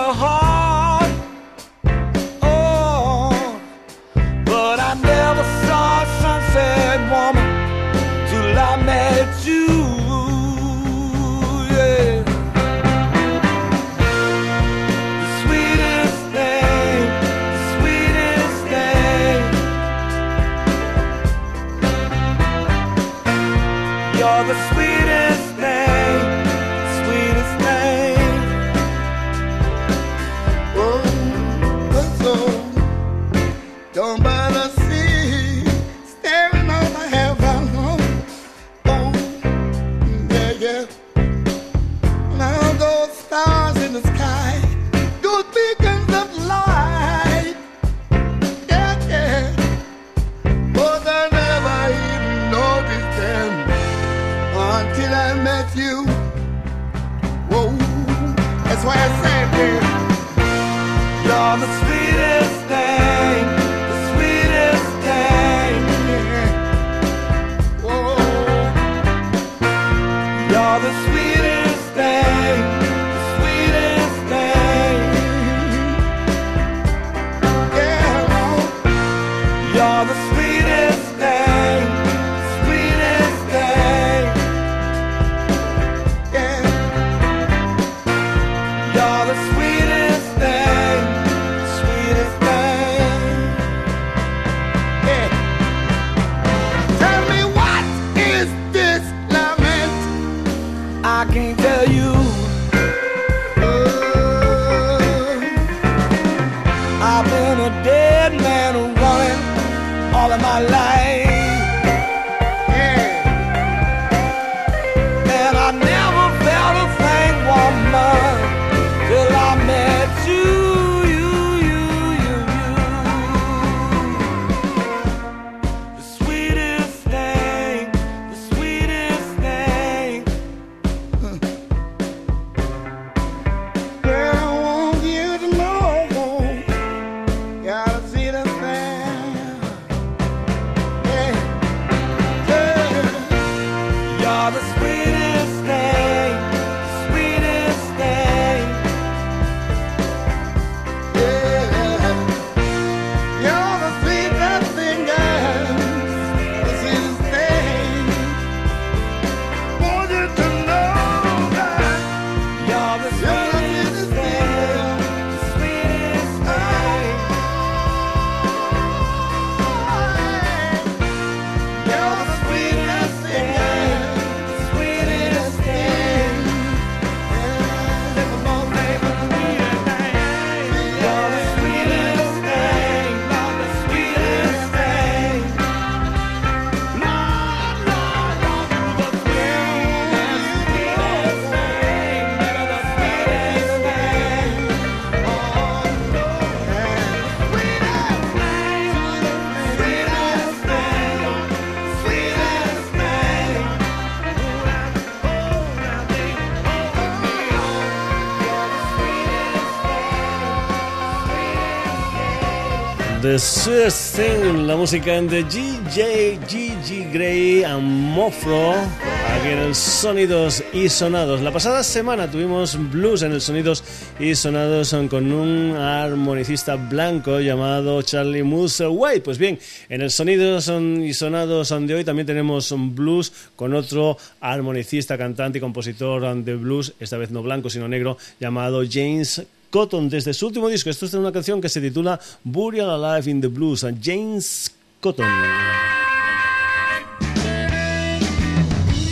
The 213.36 213.40
Swiss 213.40 214.14
Thing, 214.16 214.66
la 214.66 214.78
música 214.78 215.22
de 215.22 215.44
DJ 215.44 216.40
Gigi 216.48 217.04
Gray 217.12 217.66
and 217.66 217.84
Mofro, 217.84 218.72
aquí 218.72 219.50
en 219.50 219.60
el 219.60 219.76
Sonidos 219.76 220.64
y 220.72 220.88
Sonados. 220.88 221.42
La 221.42 221.52
pasada 221.52 221.84
semana 221.84 222.32
tuvimos 222.32 222.78
blues 222.92 223.24
en 223.24 223.34
el 223.34 223.42
Sonidos 223.42 223.84
y 224.22 224.36
Sonados 224.36 224.96
con 225.10 225.34
un 225.34 225.76
armonicista 225.76 226.78
blanco 226.78 227.42
llamado 227.42 228.02
Charlie 228.04 228.44
Musselwhite. 228.44 229.20
Pues 229.20 229.38
bien, 229.38 229.60
en 229.90 230.02
el 230.02 230.12
Sonidos 230.12 230.70
y 230.70 231.14
Sonados 231.14 231.74
de 231.78 231.94
hoy 231.94 232.06
también 232.06 232.28
tenemos 232.28 232.72
un 232.72 232.96
blues 232.96 233.34
con 233.58 233.74
otro 233.74 234.18
armonicista, 234.40 235.18
cantante 235.18 235.58
y 235.58 235.62
compositor 235.62 236.42
de 236.42 236.56
blues, 236.56 236.94
esta 237.02 237.18
vez 237.18 237.32
no 237.32 237.44
blanco 237.44 237.70
sino 237.70 237.90
negro, 237.90 238.18
llamado 238.40 238.82
James 238.90 239.46
Cotton 239.76 240.08
desde 240.08 240.34
su 240.34 240.48
último 240.48 240.70
disco. 240.70 240.90
Esto 240.90 241.06
es 241.06 241.14
una 241.16 241.34
canción 241.34 241.60
que 241.60 241.68
se 241.68 241.82
titula 241.82 242.18
Burial 242.46 242.90
Alive 242.92 243.30
in 243.30 243.42
the 243.42 243.50
Blues, 243.50 243.84
a 243.84 243.92
James 244.02 244.74
Cotton. 245.02 245.26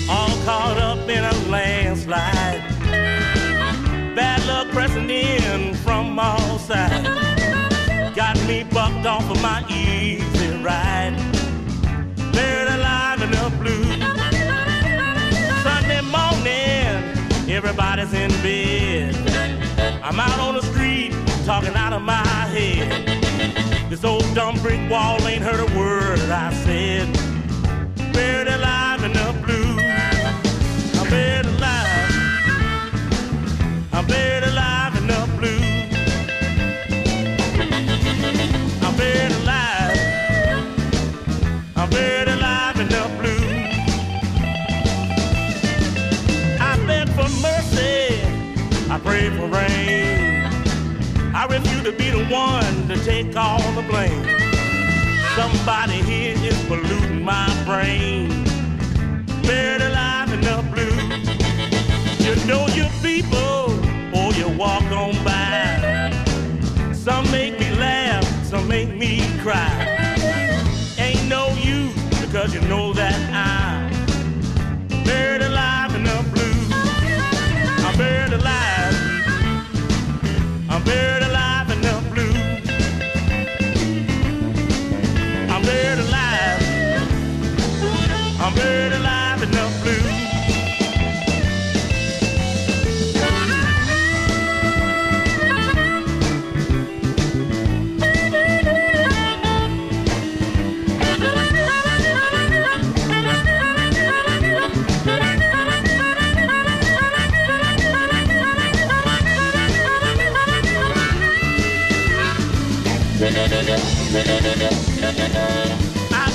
All 0.09 0.31
caught 0.45 0.77
up 0.77 1.09
in 1.09 1.21
a 1.21 1.33
landslide. 1.49 2.63
Bad 4.15 4.45
luck 4.47 4.71
pressing 4.71 5.09
in 5.09 5.75
from 5.83 6.17
all 6.17 6.57
sides. 6.57 7.09
Got 8.15 8.37
me 8.47 8.63
bucked 8.63 9.05
off 9.05 9.29
of 9.29 9.41
my 9.41 9.65
easy 9.67 10.47
ride. 10.63 11.17
Buried 12.31 12.69
alive 12.69 13.21
in 13.21 13.31
the 13.31 13.51
blues. 13.59 13.99
Sunday 15.61 15.99
morning, 16.03 17.51
everybody's 17.51 18.13
in 18.13 18.31
bed. 18.41 18.72
I'm 20.05 20.19
out 20.19 20.37
on 20.37 20.55
the 20.55 20.61
street 20.61 21.13
talking 21.45 21.73
out 21.75 21.93
of 21.93 22.01
my 22.01 22.27
head. 22.51 23.89
This 23.89 24.03
old 24.03 24.25
dumb 24.35 24.59
brick 24.61 24.81
wall 24.91 25.25
ain't 25.25 25.41
heard 25.41 25.61
a 25.61 25.77
word 25.77 26.19
I 26.29 26.53
said. 26.65 27.07
Buried 28.11 28.49
alive 28.49 29.01
in 29.05 29.13
the 29.13 29.33
blues. 29.45 29.79
I'm 30.99 31.09
buried 31.09 31.45
alive. 31.45 31.87
I'm 33.93 34.05
buried 34.05 34.43
alive 34.43 34.97
in 34.97 35.07
the 35.07 35.25
blues. 35.37 35.63
I'm 38.83 38.95
buried 38.97 39.31
alive. 39.31 39.97
I'm 41.77 41.89
buried 41.89 42.27
alive 42.27 42.77
in 42.81 42.89
the 42.89 43.09
blues. 43.19 43.41
I 46.59 46.75
beg 46.85 47.07
for 47.15 47.29
mercy. 47.41 48.21
I 48.91 48.99
pray 48.99 49.29
for 49.29 49.47
rain. 49.47 49.82
Refuse 51.53 51.83
to 51.83 51.91
be 51.91 52.09
the 52.09 52.25
one 52.33 52.87
to 52.87 52.95
take 53.05 53.35
all 53.35 53.61
the 53.73 53.83
blame. 53.83 54.25
Somebody 55.35 56.01
here 56.01 56.35
is 56.35 56.59
polluting 56.65 57.21
my 57.23 57.47
brain. 57.63 58.27
Buried 59.43 59.83
alive 59.83 60.33
in 60.33 60.41
the 60.41 60.65
blue. 60.73 60.97
You 62.25 62.33
know 62.47 62.65
your 62.69 62.89
people, 63.03 63.69
or 64.17 64.33
you 64.33 64.49
walk 64.57 64.81
on 64.85 65.13
by. 65.23 66.11
Some 66.91 67.29
make 67.29 67.59
me 67.59 67.69
laugh, 67.75 68.25
some 68.43 68.67
make 68.67 68.89
me 68.95 69.21
cry. 69.43 70.15
Ain't 70.97 71.27
no 71.29 71.49
use 71.61 71.93
because 72.19 72.51
you 72.55 72.61
know 72.61 72.93
that 72.93 73.02
I 114.15 114.19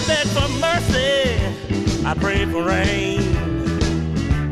beg 0.09 0.27
for 0.35 0.49
mercy, 0.59 1.39
I 2.05 2.13
pray 2.19 2.45
for 2.47 2.65
rain. 2.65 3.21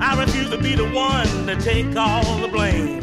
I 0.01 0.17
refuse 0.23 0.49
to 0.51 0.59
be 0.59 0.77
the 0.77 0.89
one 0.89 1.27
to 1.49 1.57
take 1.61 1.97
all 1.97 2.39
the 2.39 2.47
blame. 2.47 3.03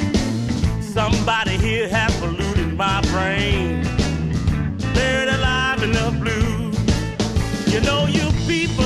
Somebody 0.82 1.58
here 1.58 1.90
has 1.90 2.18
polluted 2.22 2.78
my 2.78 3.02
brain. 3.12 3.84
Buried 4.94 5.28
alive 5.28 5.84
in 5.84 5.92
the 5.92 6.12
blues. 6.22 6.78
You 7.74 7.82
know 7.82 8.06
you 8.06 8.32
people, 8.48 8.83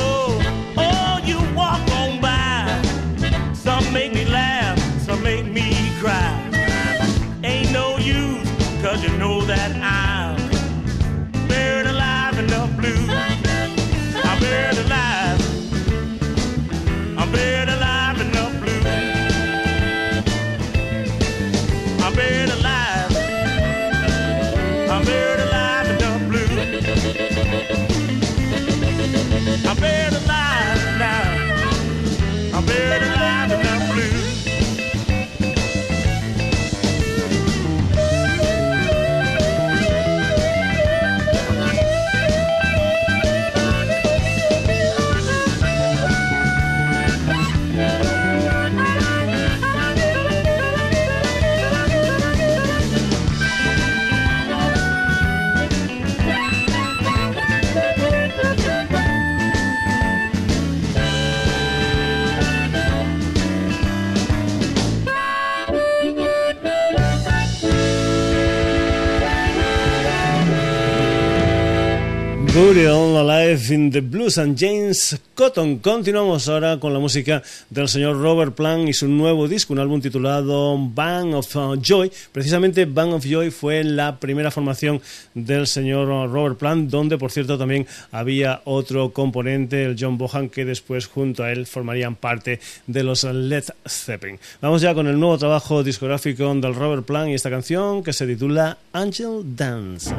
in 73.71 73.91
the 73.91 74.01
Blues 74.01 74.37
and 74.37 74.57
James 74.57 75.19
Cotton. 75.33 75.79
Continuamos 75.79 76.47
ahora 76.47 76.79
con 76.79 76.93
la 76.93 76.99
música 76.99 77.41
del 77.69 77.87
señor 77.87 78.21
Robert 78.21 78.55
Plant 78.55 78.89
y 78.89 78.93
su 78.93 79.07
nuevo 79.07 79.47
disco, 79.47 79.73
un 79.73 79.79
álbum 79.79 80.01
titulado 80.01 80.77
Bang 80.77 81.33
of 81.33 81.55
Joy. 81.81 82.11
Precisamente 82.31 82.85
Bang 82.85 83.13
of 83.13 83.25
Joy 83.25 83.51
fue 83.51 83.83
la 83.83 84.19
primera 84.19 84.51
formación 84.51 85.01
del 85.33 85.67
señor 85.67 86.07
Robert 86.29 86.57
Plant, 86.57 86.89
donde 86.89 87.17
por 87.17 87.31
cierto 87.31 87.57
también 87.57 87.87
había 88.11 88.61
otro 88.65 89.11
componente, 89.11 89.83
el 89.85 89.95
John 89.99 90.17
Bohan, 90.17 90.49
que 90.49 90.65
después 90.65 91.07
junto 91.07 91.43
a 91.43 91.51
él 91.51 91.65
formarían 91.65 92.15
parte 92.15 92.59
de 92.85 93.03
los 93.03 93.23
Led 93.23 93.65
Zeppelin. 93.87 94.39
Vamos 94.61 94.81
ya 94.81 94.93
con 94.93 95.07
el 95.07 95.19
nuevo 95.19 95.37
trabajo 95.37 95.83
discográfico 95.83 96.53
del 96.53 96.75
Robert 96.75 97.05
Plant 97.05 97.29
y 97.29 97.33
esta 97.33 97.49
canción 97.49 98.03
que 98.03 98.13
se 98.13 98.27
titula 98.27 98.77
Angel 98.93 99.41
Dance. 99.55 100.13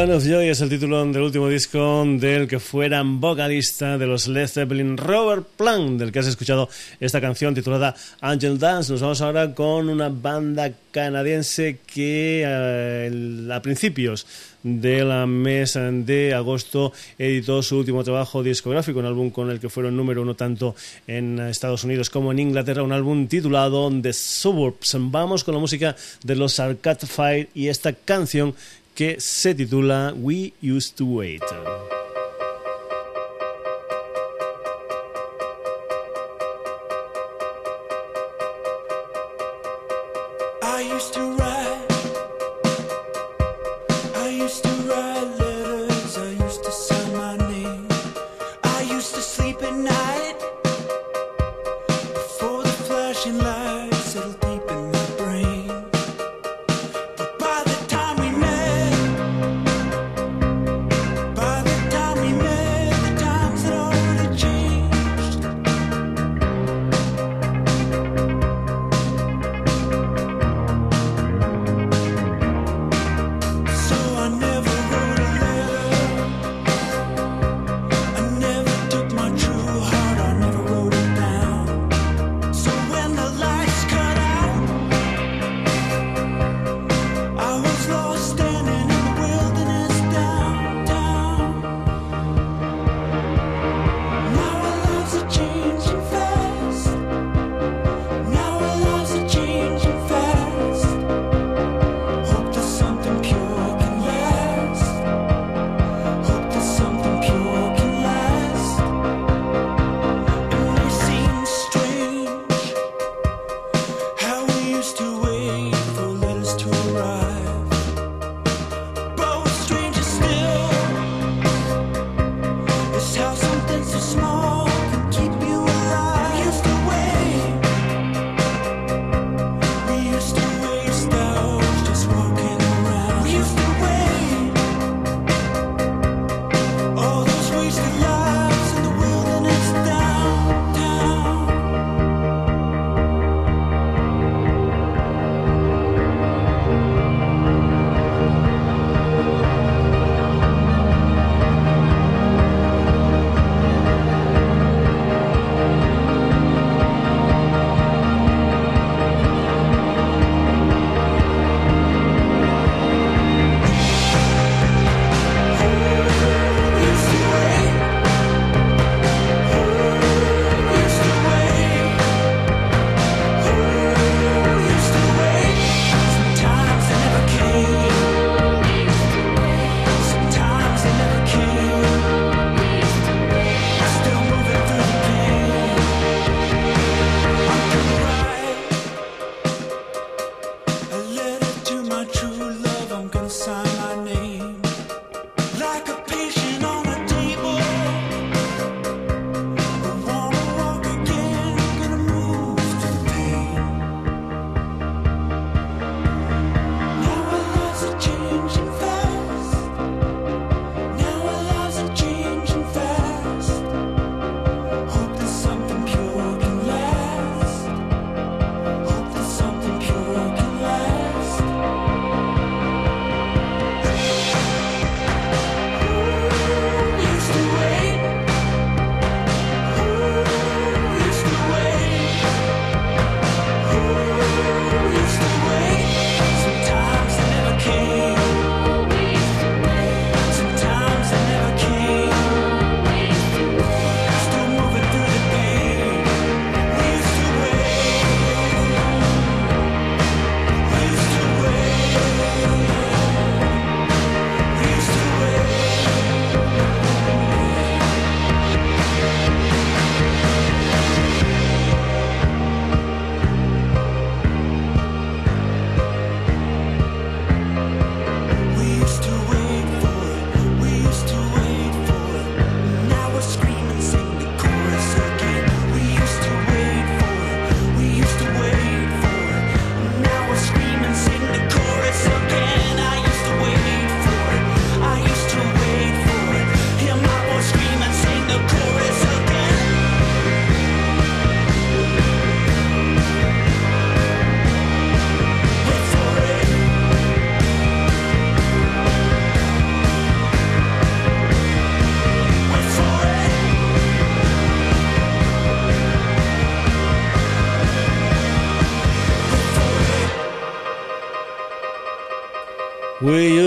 Land 0.00 0.12
of 0.12 0.24
Joy 0.24 0.48
es 0.48 0.62
el 0.62 0.70
título 0.70 1.04
del 1.04 1.20
último 1.20 1.46
disco 1.46 2.06
del 2.06 2.48
que 2.48 2.58
fueran 2.58 3.20
vocalista 3.20 3.98
de 3.98 4.06
los 4.06 4.28
Led 4.28 4.48
Zeppelin, 4.48 4.96
Robert 4.96 5.46
Plant, 5.58 6.00
del 6.00 6.10
que 6.10 6.20
has 6.20 6.26
escuchado 6.26 6.70
esta 7.00 7.20
canción 7.20 7.54
titulada 7.54 7.94
Angel 8.22 8.58
Dance. 8.58 8.90
Nos 8.92 9.02
vamos 9.02 9.20
ahora 9.20 9.54
con 9.54 9.90
una 9.90 10.08
banda 10.08 10.72
canadiense 10.90 11.80
que 11.84 12.42
eh, 12.46 13.52
a 13.52 13.60
principios 13.60 14.26
del 14.62 15.26
mes 15.26 15.74
de 15.76 16.32
agosto 16.32 16.94
editó 17.18 17.62
su 17.62 17.76
último 17.76 18.02
trabajo 18.02 18.42
discográfico, 18.42 19.00
un 19.00 19.06
álbum 19.06 19.28
con 19.28 19.50
el 19.50 19.60
que 19.60 19.68
fueron 19.68 19.98
número 19.98 20.22
uno 20.22 20.34
tanto 20.34 20.74
en 21.06 21.40
Estados 21.40 21.84
Unidos 21.84 22.08
como 22.08 22.32
en 22.32 22.38
Inglaterra, 22.38 22.82
un 22.82 22.92
álbum 22.92 23.26
titulado 23.26 23.90
The 24.00 24.14
Suburbs. 24.14 24.96
Vamos 24.98 25.44
con 25.44 25.52
la 25.52 25.60
música 25.60 25.94
de 26.24 26.36
los 26.36 26.58
Arcade 26.58 27.06
Fire 27.06 27.50
y 27.52 27.68
esta 27.68 27.92
canción 27.92 28.54
que 29.00 29.18
se 29.18 29.54
titula 29.54 30.12
We 30.14 30.52
Used 30.60 30.94
to 30.98 31.06
Wait. 31.06 31.99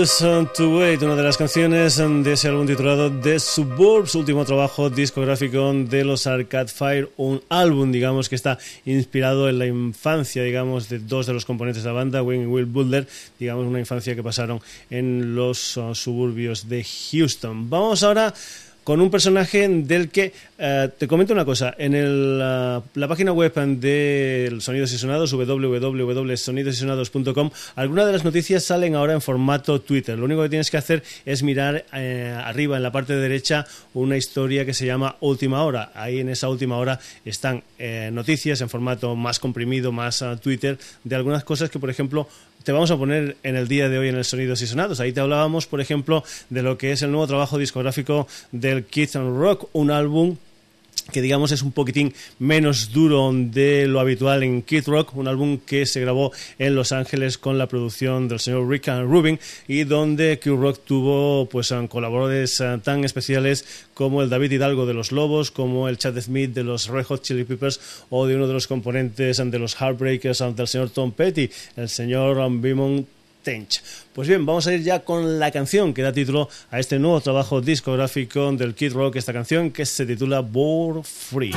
To 0.04 0.78
Wait, 0.80 1.00
una 1.00 1.16
de 1.16 1.22
las 1.22 1.38
canciones 1.38 1.96
de 1.96 2.32
ese 2.34 2.48
álbum 2.48 2.66
titulado 2.66 3.10
The 3.10 3.40
Suburbs, 3.40 4.14
último 4.14 4.44
trabajo 4.44 4.90
discográfico 4.90 5.72
de 5.72 6.04
los 6.04 6.26
Arcade 6.26 6.68
Fire, 6.68 7.10
un 7.16 7.40
álbum, 7.48 7.90
digamos, 7.90 8.28
que 8.28 8.34
está 8.34 8.58
inspirado 8.84 9.48
en 9.48 9.58
la 9.58 9.66
infancia, 9.66 10.42
digamos, 10.42 10.90
de 10.90 10.98
dos 10.98 11.26
de 11.26 11.32
los 11.32 11.46
componentes 11.46 11.84
de 11.84 11.88
la 11.88 11.94
banda, 11.94 12.22
Wayne 12.22 12.44
y 12.44 12.46
Will 12.46 12.66
Butler, 12.66 13.08
digamos, 13.38 13.66
una 13.66 13.78
infancia 13.78 14.14
que 14.14 14.22
pasaron 14.22 14.60
en 14.90 15.34
los 15.34 15.78
uh, 15.78 15.94
suburbios 15.94 16.68
de 16.68 16.84
Houston. 16.84 17.70
Vamos 17.70 18.02
ahora 18.02 18.34
con 18.84 19.00
un 19.00 19.10
personaje 19.10 19.68
del 19.68 20.10
que 20.10 20.32
eh, 20.58 20.88
te 20.96 21.08
comento 21.08 21.32
una 21.32 21.44
cosa. 21.44 21.74
En 21.78 21.94
el, 21.94 22.36
uh, 22.36 22.80
la 22.94 23.08
página 23.08 23.32
web 23.32 23.52
de 23.54 24.56
Sonidos 24.60 24.92
y 24.92 24.98
Sonados, 24.98 25.32
www.sonidosysonados.com, 25.32 27.50
algunas 27.74 28.06
de 28.06 28.12
las 28.12 28.24
noticias 28.24 28.62
salen 28.62 28.94
ahora 28.94 29.14
en 29.14 29.22
formato 29.22 29.80
Twitter. 29.80 30.16
Lo 30.18 30.26
único 30.26 30.42
que 30.42 30.50
tienes 30.50 30.70
que 30.70 30.76
hacer 30.76 31.02
es 31.24 31.42
mirar 31.42 31.86
eh, 31.92 32.38
arriba 32.44 32.76
en 32.76 32.82
la 32.82 32.92
parte 32.92 33.16
derecha 33.16 33.66
una 33.94 34.18
historia 34.18 34.66
que 34.66 34.74
se 34.74 34.84
llama 34.86 35.16
Última 35.20 35.64
Hora. 35.64 35.90
Ahí 35.94 36.20
en 36.20 36.28
esa 36.28 36.50
última 36.50 36.76
hora 36.76 37.00
están 37.24 37.64
eh, 37.78 38.10
noticias 38.12 38.60
en 38.60 38.68
formato 38.68 39.16
más 39.16 39.40
comprimido, 39.40 39.92
más 39.92 40.22
Twitter, 40.42 40.78
de 41.02 41.16
algunas 41.16 41.44
cosas 41.44 41.70
que, 41.70 41.78
por 41.78 41.88
ejemplo, 41.90 42.28
te 42.64 42.72
vamos 42.72 42.90
a 42.90 42.96
poner 42.96 43.36
en 43.42 43.56
el 43.56 43.68
día 43.68 43.88
de 43.88 43.98
hoy 43.98 44.08
en 44.08 44.16
el 44.16 44.24
Sonidos 44.24 44.62
y 44.62 44.66
Sonados. 44.66 44.98
Ahí 44.98 45.12
te 45.12 45.20
hablábamos, 45.20 45.66
por 45.66 45.80
ejemplo, 45.80 46.24
de 46.48 46.62
lo 46.62 46.78
que 46.78 46.92
es 46.92 47.02
el 47.02 47.10
nuevo 47.10 47.26
trabajo 47.26 47.58
discográfico 47.58 48.26
del 48.52 48.84
Kids 48.84 49.16
and 49.16 49.38
Rock, 49.38 49.68
un 49.72 49.90
álbum 49.90 50.36
que 51.12 51.22
digamos 51.22 51.52
es 51.52 51.62
un 51.62 51.72
poquitín 51.72 52.14
menos 52.38 52.92
duro 52.92 53.30
de 53.32 53.86
lo 53.86 54.00
habitual 54.00 54.42
en 54.42 54.62
Kid 54.62 54.84
Rock, 54.86 55.16
un 55.16 55.28
álbum 55.28 55.58
que 55.58 55.86
se 55.86 56.00
grabó 56.00 56.32
en 56.58 56.74
Los 56.74 56.92
Ángeles 56.92 57.38
con 57.38 57.58
la 57.58 57.66
producción 57.66 58.28
del 58.28 58.40
señor 58.40 58.68
Rick 58.68 58.88
Rubin 58.88 59.38
y 59.68 59.84
donde 59.84 60.38
Kid 60.38 60.52
Rock 60.52 60.80
tuvo 60.84 61.48
pues 61.48 61.72
colaboradores 61.88 62.60
eh, 62.60 62.78
tan 62.82 63.04
especiales 63.04 63.86
como 63.94 64.22
el 64.22 64.30
David 64.30 64.52
Hidalgo 64.52 64.86
de 64.86 64.94
los 64.94 65.12
Lobos, 65.12 65.50
como 65.50 65.88
el 65.88 65.98
Chad 65.98 66.18
Smith 66.20 66.52
de 66.52 66.64
los 66.64 66.88
Red 66.88 67.04
Hot 67.04 67.22
Chili 67.22 67.44
Peppers 67.44 67.80
o 68.10 68.26
de 68.26 68.36
uno 68.36 68.46
de 68.46 68.52
los 68.52 68.66
componentes 68.66 69.36
de 69.38 69.58
los 69.58 69.74
Heartbreakers 69.80 70.42
del 70.56 70.68
señor 70.68 70.90
Tom 70.90 71.12
Petty, 71.12 71.50
el 71.76 71.88
señor 71.88 72.38
Bimon 72.60 73.06
Pues 74.14 74.28
bien, 74.28 74.46
vamos 74.46 74.66
a 74.66 74.72
ir 74.72 74.82
ya 74.82 75.00
con 75.00 75.38
la 75.38 75.50
canción 75.50 75.92
que 75.92 76.02
da 76.02 76.12
título 76.12 76.48
a 76.70 76.80
este 76.80 76.98
nuevo 76.98 77.20
trabajo 77.20 77.60
discográfico 77.60 78.50
del 78.52 78.74
Kid 78.74 78.92
Rock, 78.92 79.16
esta 79.16 79.32
canción 79.32 79.70
que 79.70 79.84
se 79.84 80.06
titula 80.06 80.40
Born 80.40 81.04
Free. 81.04 81.52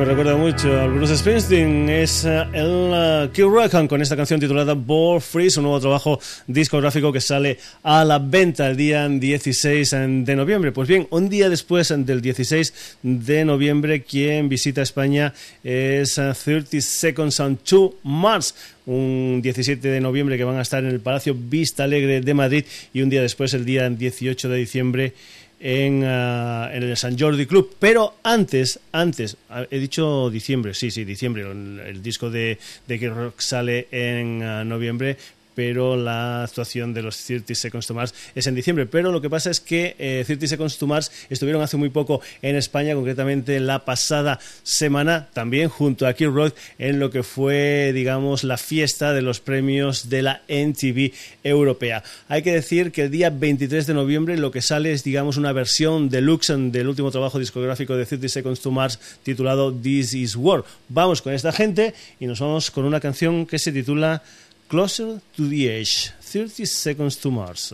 Me 0.00 0.06
recuerda 0.06 0.34
mucho 0.34 0.80
al 0.80 0.92
Bruce 0.92 1.14
Springsteen 1.14 1.90
es 1.90 2.24
eh, 2.24 2.42
el 2.54 3.28
uh, 3.36 3.50
Rock 3.50 3.86
con 3.86 4.00
esta 4.00 4.16
canción 4.16 4.40
titulada 4.40 4.72
Ball 4.72 5.20
Free, 5.20 5.50
su 5.50 5.60
nuevo 5.60 5.78
trabajo 5.78 6.18
discográfico 6.46 7.12
que 7.12 7.20
sale 7.20 7.58
a 7.82 8.02
la 8.02 8.18
venta 8.18 8.70
el 8.70 8.78
día 8.78 9.06
16 9.06 9.90
de 10.24 10.36
noviembre. 10.36 10.72
Pues 10.72 10.88
bien, 10.88 11.06
un 11.10 11.28
día 11.28 11.50
después 11.50 11.92
del 11.94 12.22
16 12.22 12.98
de 13.02 13.44
noviembre, 13.44 14.02
quien 14.02 14.48
visita 14.48 14.80
España 14.80 15.34
es 15.62 16.14
30 16.14 16.76
uh, 16.78 16.80
Seconds 16.80 17.38
on 17.40 17.58
2 17.62 17.90
Mars 18.04 18.54
un 18.86 19.40
17 19.42 19.86
de 19.86 20.00
noviembre 20.00 20.36
que 20.36 20.44
van 20.44 20.56
a 20.56 20.62
estar 20.62 20.82
en 20.82 20.90
el 20.90 21.00
Palacio 21.00 21.34
Vista 21.34 21.84
Alegre 21.84 22.20
de 22.20 22.34
Madrid 22.34 22.64
y 22.92 23.02
un 23.02 23.10
día 23.10 23.22
después, 23.22 23.54
el 23.54 23.64
día 23.64 23.88
18 23.88 24.48
de 24.48 24.56
diciembre, 24.56 25.12
en, 25.60 26.02
uh, 26.02 26.70
en, 26.72 26.82
el 26.82 26.96
San 26.96 27.18
Jordi 27.18 27.46
Club. 27.46 27.76
Pero 27.78 28.14
antes, 28.22 28.80
antes, 28.92 29.36
he 29.70 29.78
dicho 29.78 30.30
diciembre, 30.30 30.74
sí, 30.74 30.90
sí, 30.90 31.04
diciembre, 31.04 31.42
el, 31.42 32.02
disco 32.02 32.30
de, 32.30 32.58
de 32.88 33.08
Rock 33.10 33.40
sale 33.40 33.86
en 33.92 34.42
uh, 34.42 34.64
noviembre, 34.64 35.16
pero 35.60 35.94
la 35.94 36.44
actuación 36.44 36.94
de 36.94 37.02
los 37.02 37.22
30 37.22 37.54
Seconds 37.54 37.86
to 37.86 37.92
Mars 37.92 38.14
es 38.34 38.46
en 38.46 38.54
diciembre. 38.54 38.86
Pero 38.86 39.12
lo 39.12 39.20
que 39.20 39.28
pasa 39.28 39.50
es 39.50 39.60
que 39.60 39.94
eh, 39.98 40.24
30 40.24 40.46
Seconds 40.46 40.78
to 40.78 40.86
Mars 40.86 41.12
estuvieron 41.28 41.60
hace 41.60 41.76
muy 41.76 41.90
poco 41.90 42.22
en 42.40 42.56
España, 42.56 42.94
concretamente 42.94 43.60
la 43.60 43.84
pasada 43.84 44.40
semana, 44.62 45.28
también 45.34 45.68
junto 45.68 46.06
a 46.06 46.14
Rock, 46.14 46.54
en 46.78 46.98
lo 46.98 47.10
que 47.10 47.22
fue, 47.22 47.92
digamos, 47.92 48.42
la 48.42 48.56
fiesta 48.56 49.12
de 49.12 49.20
los 49.20 49.40
premios 49.40 50.08
de 50.08 50.22
la 50.22 50.40
NTV 50.48 51.12
europea. 51.44 52.04
Hay 52.28 52.40
que 52.40 52.52
decir 52.52 52.90
que 52.90 53.02
el 53.02 53.10
día 53.10 53.28
23 53.28 53.86
de 53.86 53.92
noviembre 53.92 54.38
lo 54.38 54.50
que 54.50 54.62
sale 54.62 54.92
es, 54.92 55.04
digamos, 55.04 55.36
una 55.36 55.52
versión 55.52 56.08
deluxe 56.08 56.54
del 56.72 56.88
último 56.88 57.10
trabajo 57.10 57.38
discográfico 57.38 57.98
de 57.98 58.06
30 58.06 58.30
Seconds 58.30 58.60
to 58.60 58.70
Mars 58.70 58.98
titulado 59.24 59.74
This 59.74 60.14
Is 60.14 60.36
War. 60.36 60.64
Vamos 60.88 61.20
con 61.20 61.34
esta 61.34 61.52
gente 61.52 61.92
y 62.18 62.24
nos 62.24 62.40
vamos 62.40 62.70
con 62.70 62.86
una 62.86 62.98
canción 62.98 63.44
que 63.44 63.58
se 63.58 63.72
titula 63.72 64.22
Closer 64.70 65.20
to 65.34 65.48
the 65.48 65.68
Edge, 65.68 66.12
30 66.20 66.64
Seconds 66.64 67.16
to 67.16 67.28
Mars. 67.28 67.72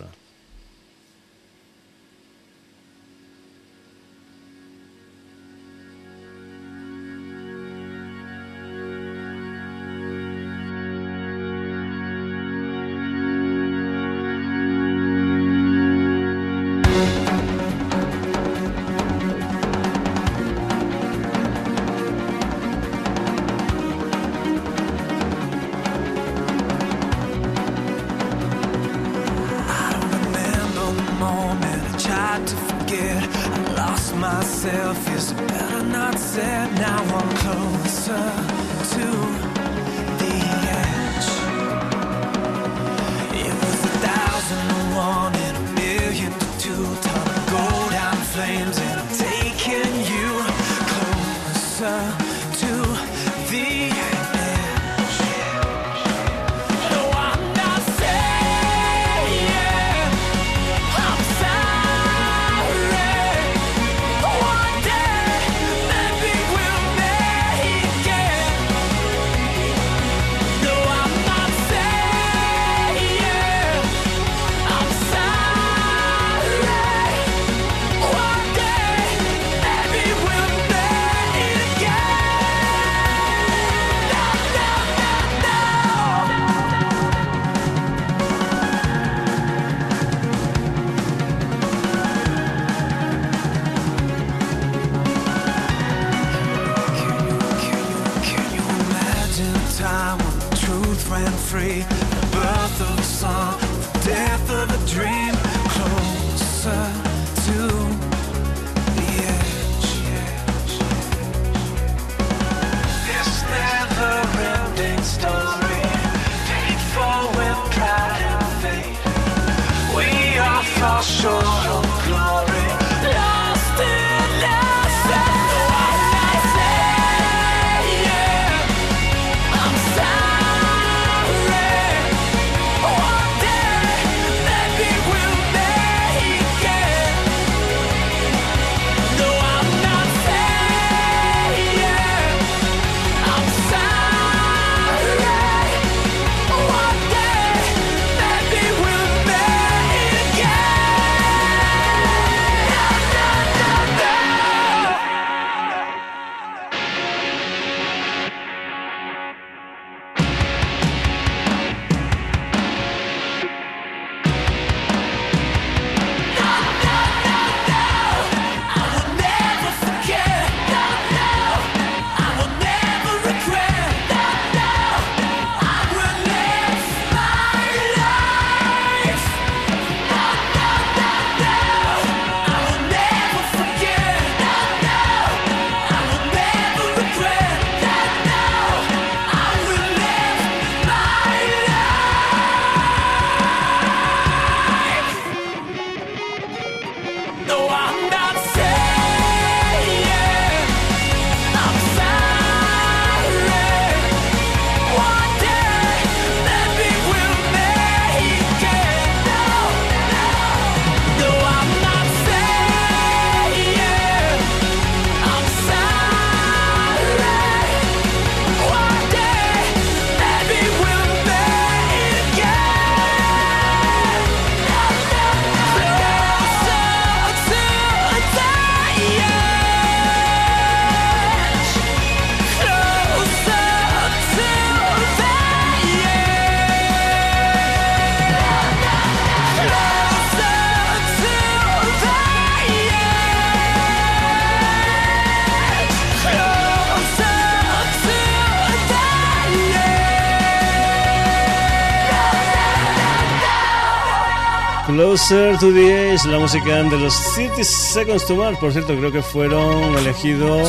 Closer 255.17 255.57
to 255.59 255.73
the 255.73 256.15
la 256.29 256.39
música 256.39 256.83
de 256.83 256.99
los 256.99 257.15
City 257.15 257.65
Seconds 257.65 258.27
to 258.27 258.37
Mars. 258.37 258.59
Por 258.59 258.71
cierto, 258.71 258.95
creo 258.95 259.11
que 259.11 259.23
fueron 259.23 259.97
elegidos 259.97 260.69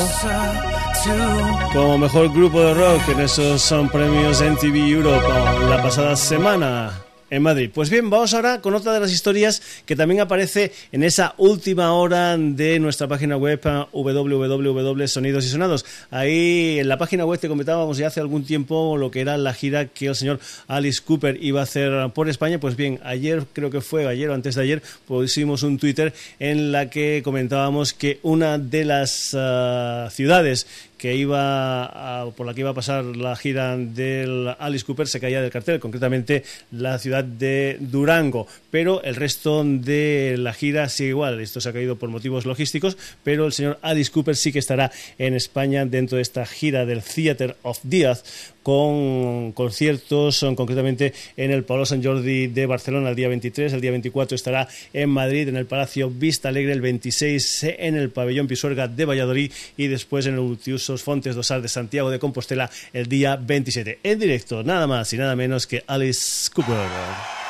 como 1.73 1.97
mejor 1.97 2.31
grupo 2.31 2.61
de 2.61 2.73
rock 2.73 3.09
en 3.09 3.19
esos 3.19 3.61
son 3.61 3.89
premios 3.89 4.41
MTV 4.41 4.89
Europe 4.89 5.27
la 5.67 5.83
pasada 5.83 6.15
semana 6.15 7.06
en 7.29 7.41
Madrid. 7.41 7.69
Pues 7.73 7.89
bien, 7.89 8.09
vamos 8.09 8.33
ahora 8.33 8.61
con 8.61 8.73
otra 8.75 8.93
de 8.93 8.99
las 8.99 9.11
historias 9.11 9.61
que 9.85 9.95
también 9.95 10.21
aparece 10.21 10.71
en 10.91 11.03
esa 11.03 11.33
última 11.37 11.93
hora 11.93 12.37
de 12.37 12.79
nuestra 12.79 13.07
página 13.07 13.37
web 13.37 13.59
www.sonidos 13.91 15.45
y 15.45 15.49
sonados. 15.49 15.85
Ahí 16.09 16.79
en 16.79 16.87
la 16.87 16.97
página 16.97 17.25
web 17.25 17.39
te 17.39 17.47
comentábamos 17.47 17.97
ya 17.97 18.07
hace 18.07 18.19
algún 18.19 18.45
tiempo 18.45 18.97
lo 18.97 19.11
que 19.11 19.21
era 19.21 19.37
la 19.37 19.53
gira 19.53 19.87
que 19.87 20.07
el 20.07 20.15
señor 20.15 20.39
Alice 20.67 21.01
Cooper 21.03 21.37
iba 21.41 21.59
a 21.59 21.63
hacer 21.63 22.11
por 22.13 22.29
España. 22.29 22.59
Pues 22.59 22.75
bien, 22.75 22.99
ayer 23.03 23.45
creo 23.53 23.69
que 23.69 23.81
fue 23.81 24.07
ayer 24.07 24.29
o 24.29 24.33
antes 24.33 24.55
de 24.55 24.61
ayer 24.61 24.81
pusimos 25.07 25.63
un 25.63 25.77
Twitter 25.77 26.13
en 26.39 26.71
la 26.71 26.89
que 26.89 27.21
comentábamos 27.23 27.93
que 27.93 28.19
una 28.23 28.57
de 28.57 28.85
las 28.85 29.35
ah, 29.37 30.09
ciudades 30.11 30.67
que 30.97 31.15
iba 31.15 32.31
por 32.35 32.45
la 32.45 32.53
que 32.53 32.61
iba 32.61 32.71
a 32.71 32.73
pasar 32.73 33.03
la 33.05 33.35
gira 33.35 33.77
del 33.77 34.53
Alice 34.59 34.85
Cooper 34.85 35.07
se 35.07 35.19
caía 35.19 35.41
del 35.41 35.51
cartel, 35.51 35.79
concretamente 35.79 36.43
la 36.71 36.97
ciudad 36.99 37.23
de 37.23 37.77
Durango, 37.79 38.47
pero 38.71 39.03
el 39.03 39.15
resto 39.15 39.63
de 39.63 40.35
la 40.37 40.53
gira 40.53 40.89
sigue 40.89 41.09
igual, 41.09 41.39
esto 41.39 41.61
se 41.61 41.69
ha 41.69 41.73
caído 41.73 41.97
por 41.97 42.09
motivos 42.09 42.45
logísticos, 42.45 42.97
pero 43.23 43.45
el 43.45 43.53
señor 43.53 43.79
Alice 43.81 44.11
Cooper 44.11 44.35
sí 44.35 44.51
que 44.51 44.59
estará 44.59 44.91
en 45.17 45.33
España 45.33 45.85
dentro 45.85 46.17
de 46.17 46.21
esta 46.21 46.45
gira 46.45 46.85
del 46.85 47.03
Theater 47.03 47.55
of 47.61 47.79
Death 47.83 48.19
con 48.67 49.53
conciertos, 49.53 50.45
concretamente 50.57 51.13
en 51.37 51.51
el 51.51 51.63
Palo 51.63 51.85
San 51.85 52.03
Jordi 52.03 52.47
de 52.47 52.65
Barcelona 52.65 53.11
el 53.11 53.15
día 53.15 53.29
23, 53.29 53.71
el 53.71 53.79
día 53.79 53.91
24 53.91 54.35
estará 54.35 54.67
en 54.91 55.09
Madrid, 55.09 55.47
en 55.47 55.55
el 55.55 55.65
Palacio 55.65 56.09
Vista 56.09 56.49
Alegre, 56.49 56.73
el 56.73 56.81
26 56.81 57.63
en 57.63 57.95
el 57.95 58.09
Pabellón 58.09 58.45
Pisuerga 58.45 58.89
de 58.89 59.05
Valladolid 59.05 59.53
y 59.77 59.87
después 59.87 60.25
en 60.25 60.33
el 60.33 60.41
Multiusos 60.41 61.01
Fontes 61.01 61.33
Dosar 61.33 61.61
de 61.61 61.69
Santiago 61.69 62.09
de 62.09 62.19
Compostela 62.19 62.69
el 62.91 63.07
día 63.07 63.37
27. 63.37 63.99
En 64.03 64.19
directo, 64.19 64.61
nada 64.63 64.85
más 64.85 65.13
y 65.13 65.17
nada 65.17 65.37
menos 65.37 65.65
que 65.65 65.85
Alice 65.87 66.51
Cooper. 66.53 67.46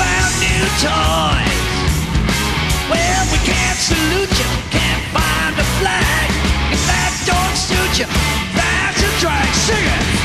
found 0.00 0.32
new 0.40 0.64
toys. 0.80 1.94
Well, 2.90 3.22
we 3.32 3.38
can't 3.44 3.78
salute 3.78 4.32
you, 4.40 4.48
can't 4.70 5.04
find 5.12 5.54
a 5.58 5.66
flag. 5.80 6.28
If 6.72 6.80
that 6.88 7.12
don't 7.28 7.56
suit 7.56 8.00
you, 8.00 8.08
that's 8.56 9.00
a 9.02 9.10
drag. 9.20 9.48
Sing 9.54 9.84
it. 9.84 10.21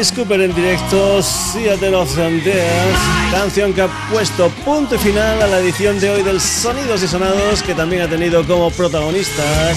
Alice 0.00 0.14
en 0.18 0.54
directo, 0.54 1.22
Seattle 1.22 1.94
of 1.94 2.16
Death, 2.16 3.32
canción 3.32 3.74
que 3.74 3.82
ha 3.82 3.88
puesto 4.10 4.48
punto 4.64 4.94
y 4.94 4.98
final 4.98 5.42
a 5.42 5.46
la 5.46 5.58
edición 5.58 6.00
de 6.00 6.08
hoy 6.08 6.22
del 6.22 6.40
Sonidos 6.40 7.02
y 7.02 7.08
Sonados, 7.08 7.62
que 7.62 7.74
también 7.74 8.00
ha 8.00 8.08
tenido 8.08 8.42
como 8.46 8.70
protagonistas 8.70 9.76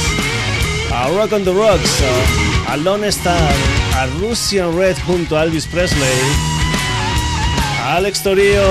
a 0.93 1.09
Rock 1.09 1.33
on 1.33 1.43
the 1.43 1.51
Rocks, 1.51 2.01
a 2.69 2.77
Lone 2.77 3.09
Star, 3.09 3.51
a 3.97 4.05
Russian 4.21 4.77
Red 4.77 4.95
junto 5.05 5.37
a 5.37 5.43
Elvis 5.43 5.67
Presley, 5.67 5.99
a 7.81 7.97
Alex 7.97 8.23
Torio, 8.23 8.63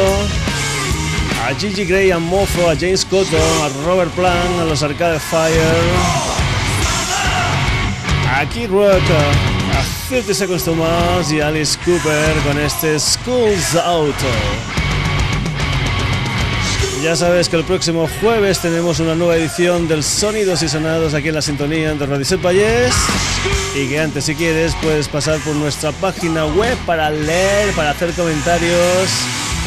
a 1.46 1.54
Gigi 1.60 1.84
Gray, 1.84 2.12
a 2.12 2.18
Mofo, 2.18 2.70
a 2.70 2.74
James 2.74 3.04
Cotto, 3.04 3.36
a 3.62 3.68
Robert 3.84 4.12
Plant, 4.12 4.58
a 4.58 4.64
los 4.64 4.82
Arcade 4.82 5.20
Fire, 5.20 5.60
a 8.40 8.46
Kid 8.48 8.70
Rock, 8.70 9.02
30 10.12 10.34
Seconds 10.34 11.32
y 11.32 11.40
Alice 11.40 11.78
Cooper 11.86 12.36
con 12.46 12.58
este 12.58 13.00
School's 13.00 13.74
Out. 13.76 14.14
Ya 17.02 17.16
sabes 17.16 17.48
que 17.48 17.56
el 17.56 17.64
próximo 17.64 18.06
jueves 18.20 18.58
tenemos 18.58 19.00
una 19.00 19.14
nueva 19.14 19.36
edición 19.36 19.88
del 19.88 20.04
Sonidos 20.04 20.62
y 20.62 20.68
Sonados 20.68 21.14
aquí 21.14 21.28
en 21.28 21.36
la 21.36 21.40
sintonía 21.40 21.94
de 21.94 22.04
Radio 22.04 22.38
Valles. 22.42 22.92
Y 23.74 23.88
que 23.88 24.00
antes, 24.00 24.24
si 24.24 24.34
quieres, 24.34 24.74
puedes 24.82 25.08
pasar 25.08 25.40
por 25.40 25.56
nuestra 25.56 25.92
página 25.92 26.44
web 26.44 26.76
para 26.84 27.08
leer, 27.08 27.72
para 27.74 27.92
hacer 27.92 28.12
comentarios, 28.12 29.08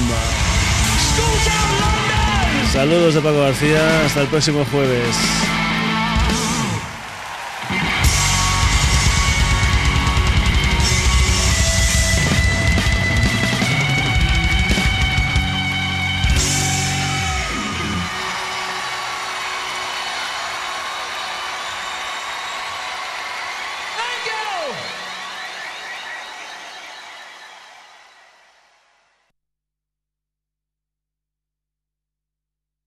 Saludos 2.73 3.15
de 3.15 3.21
Paco 3.21 3.41
García, 3.41 4.07
hasta 4.07 4.23
el 4.23 4.29
próximo 4.29 4.65
jueves. 4.71 5.40